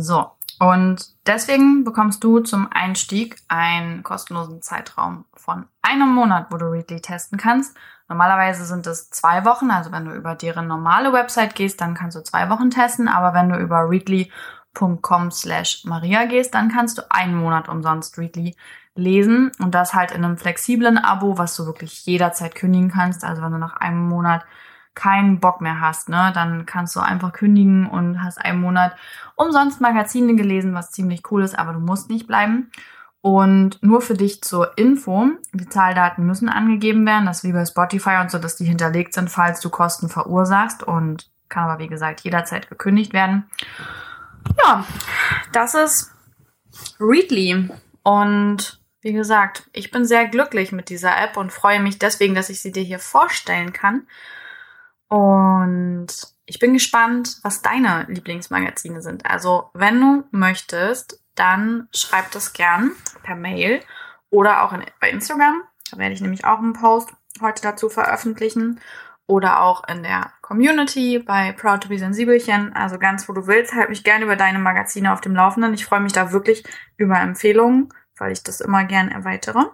So, 0.00 0.30
und 0.58 1.04
deswegen 1.26 1.84
bekommst 1.84 2.24
du 2.24 2.40
zum 2.40 2.68
Einstieg 2.72 3.36
einen 3.48 4.02
kostenlosen 4.02 4.62
Zeitraum 4.62 5.26
von 5.34 5.66
einem 5.82 6.08
Monat, 6.08 6.46
wo 6.50 6.56
du 6.56 6.66
Readly 6.66 7.00
testen 7.00 7.38
kannst. 7.38 7.76
Normalerweise 8.08 8.64
sind 8.64 8.86
es 8.86 9.10
zwei 9.10 9.44
Wochen, 9.44 9.70
also 9.70 9.92
wenn 9.92 10.06
du 10.06 10.12
über 10.12 10.34
deren 10.34 10.66
normale 10.66 11.12
Website 11.12 11.54
gehst, 11.54 11.80
dann 11.80 11.94
kannst 11.94 12.16
du 12.16 12.22
zwei 12.22 12.48
Wochen 12.48 12.70
testen, 12.70 13.08
aber 13.08 13.34
wenn 13.34 13.50
du 13.50 13.58
über 13.58 13.90
readly.com 13.90 15.30
slash 15.30 15.84
Maria 15.84 16.24
gehst, 16.24 16.54
dann 16.54 16.70
kannst 16.70 16.98
du 16.98 17.02
einen 17.10 17.36
Monat 17.36 17.68
umsonst 17.68 18.16
Readly 18.16 18.56
lesen 18.94 19.52
und 19.58 19.74
das 19.74 19.92
halt 19.92 20.10
in 20.12 20.24
einem 20.24 20.38
flexiblen 20.38 20.96
Abo, 20.96 21.36
was 21.36 21.54
du 21.56 21.66
wirklich 21.66 22.06
jederzeit 22.06 22.54
kündigen 22.54 22.90
kannst. 22.90 23.24
Also 23.24 23.42
wenn 23.42 23.52
du 23.52 23.58
nach 23.58 23.76
einem 23.76 24.08
Monat 24.08 24.46
keinen 24.96 25.38
Bock 25.38 25.60
mehr 25.60 25.80
hast, 25.80 26.08
ne, 26.08 26.32
dann 26.34 26.66
kannst 26.66 26.96
du 26.96 27.00
einfach 27.00 27.32
kündigen 27.32 27.86
und 27.88 28.24
hast 28.24 28.38
einen 28.38 28.60
Monat 28.60 28.96
umsonst 29.36 29.80
Magazine 29.80 30.34
gelesen, 30.34 30.74
was 30.74 30.90
ziemlich 30.90 31.30
cool 31.30 31.44
ist, 31.44 31.56
aber 31.56 31.74
du 31.74 31.78
musst 31.78 32.10
nicht 32.10 32.26
bleiben. 32.26 32.72
Und 33.20 33.82
nur 33.82 34.00
für 34.00 34.14
dich 34.14 34.42
zur 34.42 34.78
Info, 34.78 35.28
die 35.52 35.68
Zahldaten 35.68 36.26
müssen 36.26 36.48
angegeben 36.48 37.04
werden, 37.06 37.26
das 37.26 37.38
ist 37.38 37.44
wie 37.44 37.52
bei 37.52 37.64
Spotify 37.64 38.18
und 38.20 38.30
so, 38.30 38.38
dass 38.38 38.56
die 38.56 38.64
hinterlegt 38.64 39.14
sind, 39.14 39.30
falls 39.30 39.60
du 39.60 39.68
Kosten 39.68 40.08
verursachst 40.08 40.82
und 40.82 41.28
kann 41.48 41.64
aber 41.64 41.78
wie 41.78 41.88
gesagt 41.88 42.20
jederzeit 42.20 42.68
gekündigt 42.68 43.12
werden. 43.12 43.44
Ja, 44.64 44.84
das 45.52 45.74
ist 45.74 46.12
Readly 47.00 47.68
und 48.02 48.80
wie 49.00 49.12
gesagt, 49.12 49.68
ich 49.72 49.90
bin 49.90 50.04
sehr 50.04 50.26
glücklich 50.26 50.72
mit 50.72 50.88
dieser 50.88 51.16
App 51.16 51.36
und 51.36 51.52
freue 51.52 51.80
mich 51.80 51.98
deswegen, 51.98 52.34
dass 52.34 52.48
ich 52.48 52.60
sie 52.60 52.72
dir 52.72 52.82
hier 52.82 52.98
vorstellen 52.98 53.72
kann. 53.72 54.06
Und 55.08 56.08
ich 56.46 56.58
bin 56.58 56.72
gespannt, 56.72 57.38
was 57.42 57.62
deine 57.62 58.06
Lieblingsmagazine 58.08 59.02
sind. 59.02 59.26
Also, 59.26 59.70
wenn 59.74 60.00
du 60.00 60.24
möchtest, 60.30 61.20
dann 61.34 61.88
schreib 61.94 62.30
das 62.32 62.52
gern 62.52 62.92
per 63.22 63.36
Mail 63.36 63.80
oder 64.30 64.62
auch 64.62 64.72
in, 64.72 64.84
bei 65.00 65.10
Instagram. 65.10 65.62
Da 65.90 65.98
werde 65.98 66.14
ich 66.14 66.20
nämlich 66.20 66.44
auch 66.44 66.58
einen 66.58 66.72
Post 66.72 67.12
heute 67.40 67.62
dazu 67.62 67.88
veröffentlichen. 67.88 68.80
Oder 69.28 69.62
auch 69.62 69.82
in 69.88 70.04
der 70.04 70.32
Community 70.40 71.18
bei 71.18 71.50
Proud 71.50 71.82
to 71.82 71.88
be 71.88 71.98
Sensibelchen. 71.98 72.72
Also 72.74 72.98
ganz 72.98 73.28
wo 73.28 73.32
du 73.32 73.48
willst. 73.48 73.74
Halt 73.74 73.88
mich 73.88 74.04
gerne 74.04 74.24
über 74.24 74.36
deine 74.36 74.60
Magazine 74.60 75.12
auf 75.12 75.20
dem 75.20 75.34
Laufenden. 75.34 75.74
Ich 75.74 75.84
freue 75.84 76.00
mich 76.00 76.12
da 76.12 76.30
wirklich 76.30 76.64
über 76.96 77.18
Empfehlungen, 77.18 77.92
weil 78.16 78.30
ich 78.30 78.44
das 78.44 78.60
immer 78.60 78.84
gern 78.84 79.08
erweitere. 79.08 79.64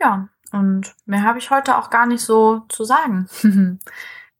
Ja, 0.00 0.28
und 0.52 0.94
mehr 1.06 1.22
habe 1.22 1.38
ich 1.38 1.50
heute 1.50 1.78
auch 1.78 1.88
gar 1.88 2.06
nicht 2.06 2.20
so 2.20 2.60
zu 2.68 2.84
sagen. 2.84 3.28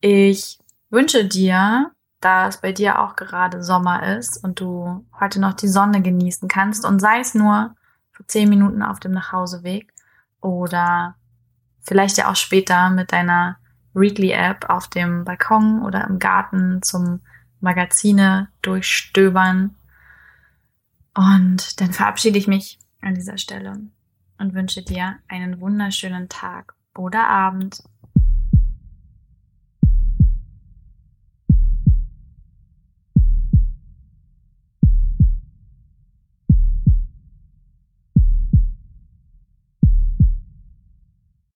ich 0.00 0.58
wünsche 0.90 1.24
dir, 1.24 1.90
da 2.20 2.48
es 2.48 2.60
bei 2.60 2.72
dir 2.72 3.00
auch 3.00 3.16
gerade 3.16 3.62
Sommer 3.62 4.16
ist 4.16 4.42
und 4.42 4.60
du 4.60 5.06
heute 5.18 5.40
noch 5.40 5.54
die 5.54 5.68
Sonne 5.68 6.02
genießen 6.02 6.48
kannst 6.48 6.84
und 6.84 7.00
sei 7.00 7.20
es 7.20 7.34
nur 7.34 7.74
für 8.10 8.26
zehn 8.26 8.48
Minuten 8.48 8.82
auf 8.82 8.98
dem 8.98 9.12
Nachhauseweg 9.12 9.92
oder 10.40 11.14
vielleicht 11.80 12.18
ja 12.18 12.30
auch 12.30 12.36
später 12.36 12.90
mit 12.90 13.12
deiner 13.12 13.58
Readly 13.94 14.32
App 14.32 14.68
auf 14.68 14.88
dem 14.88 15.24
Balkon 15.24 15.82
oder 15.82 16.06
im 16.06 16.18
Garten 16.18 16.82
zum 16.82 17.20
Magazine 17.60 18.48
durchstöbern. 18.62 19.74
Und 21.14 21.80
dann 21.80 21.92
verabschiede 21.92 22.38
ich 22.38 22.46
mich 22.46 22.78
an 23.00 23.14
dieser 23.14 23.38
Stelle 23.38 23.80
und 24.38 24.54
wünsche 24.54 24.82
dir 24.82 25.16
einen 25.28 25.60
wunderschönen 25.60 26.28
Tag 26.28 26.74
oder 26.96 27.28
Abend 27.28 27.82